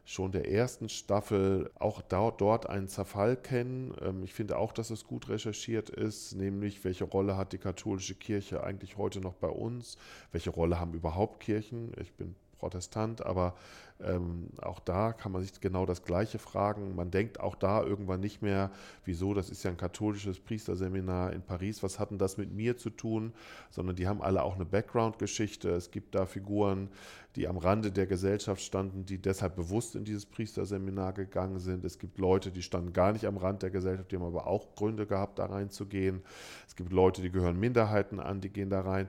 [0.09, 3.93] schon der ersten Staffel auch dort einen Zerfall kennen.
[4.01, 8.15] Ähm, ich finde auch, dass es gut recherchiert ist, nämlich welche Rolle hat die katholische
[8.15, 9.97] Kirche eigentlich heute noch bei uns?
[10.31, 11.91] Welche Rolle haben überhaupt Kirchen?
[12.01, 13.55] Ich bin Protestant, aber
[14.01, 16.95] ähm, auch da kann man sich genau das Gleiche fragen.
[16.95, 18.71] Man denkt auch da irgendwann nicht mehr,
[19.03, 22.77] wieso, das ist ja ein katholisches Priesterseminar in Paris, was hat denn das mit mir
[22.77, 23.33] zu tun?
[23.69, 25.69] Sondern die haben alle auch eine Background-Geschichte.
[25.71, 26.89] Es gibt da Figuren,
[27.35, 31.85] die am Rande der Gesellschaft standen, die deshalb bewusst in dieses Priesterseminar gegangen sind.
[31.85, 34.75] Es gibt Leute, die standen gar nicht am Rand der Gesellschaft, die haben aber auch
[34.75, 36.21] Gründe gehabt, da reinzugehen.
[36.67, 39.07] Es gibt Leute, die gehören Minderheiten an, die gehen da rein.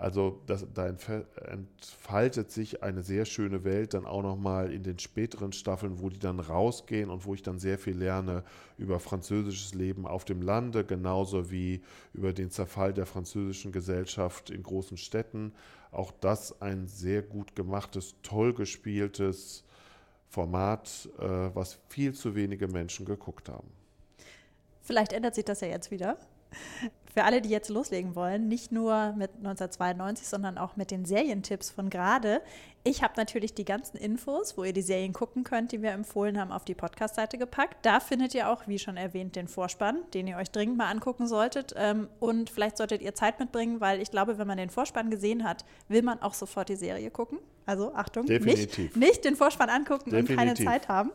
[0.00, 5.52] Also das, da entfaltet sich eine sehr schöne Welt dann auch nochmal in den späteren
[5.52, 8.42] Staffeln, wo die dann rausgehen und wo ich dann sehr viel lerne
[8.78, 11.82] über französisches Leben auf dem Lande, genauso wie
[12.14, 15.52] über den Zerfall der französischen Gesellschaft in großen Städten.
[15.92, 19.64] Auch das ein sehr gut gemachtes, toll gespieltes
[20.30, 23.68] Format, äh, was viel zu wenige Menschen geguckt haben.
[24.80, 26.16] Vielleicht ändert sich das ja jetzt wieder.
[27.12, 31.70] Für alle, die jetzt loslegen wollen, nicht nur mit 1992, sondern auch mit den Serientipps
[31.70, 32.40] von gerade.
[32.84, 36.40] Ich habe natürlich die ganzen Infos, wo ihr die Serien gucken könnt, die wir empfohlen
[36.40, 37.84] haben, auf die Podcast-Seite gepackt.
[37.84, 41.26] Da findet ihr auch, wie schon erwähnt, den Vorspann, den ihr euch dringend mal angucken
[41.26, 41.74] solltet.
[41.76, 45.44] Ähm, und vielleicht solltet ihr Zeit mitbringen, weil ich glaube, wenn man den Vorspann gesehen
[45.44, 47.38] hat, will man auch sofort die Serie gucken.
[47.66, 48.78] Also Achtung, Definitiv.
[48.78, 50.30] Nicht, nicht den Vorspann angucken Definitiv.
[50.30, 51.10] und keine Zeit haben.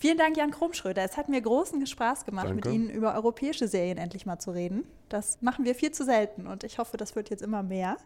[0.00, 1.04] Vielen Dank, Jan Kromschröder.
[1.04, 2.68] Es hat mir großen Spaß gemacht, Danke.
[2.70, 4.84] mit Ihnen über europäische Serien endlich mal zu reden.
[5.10, 7.98] Das machen wir viel zu selten und ich hoffe, das wird jetzt immer mehr.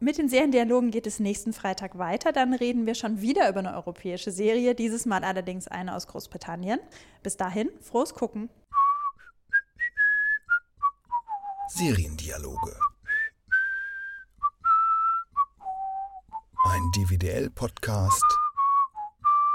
[0.00, 2.32] Mit den Seriendialogen geht es nächsten Freitag weiter.
[2.32, 6.80] Dann reden wir schon wieder über eine europäische Serie, dieses Mal allerdings eine aus Großbritannien.
[7.22, 8.50] Bis dahin, frohes Gucken.
[11.68, 12.76] Seriendialoge.
[16.70, 18.24] Ein DVDL-Podcast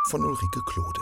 [0.10, 1.02] von Ulrike Klode.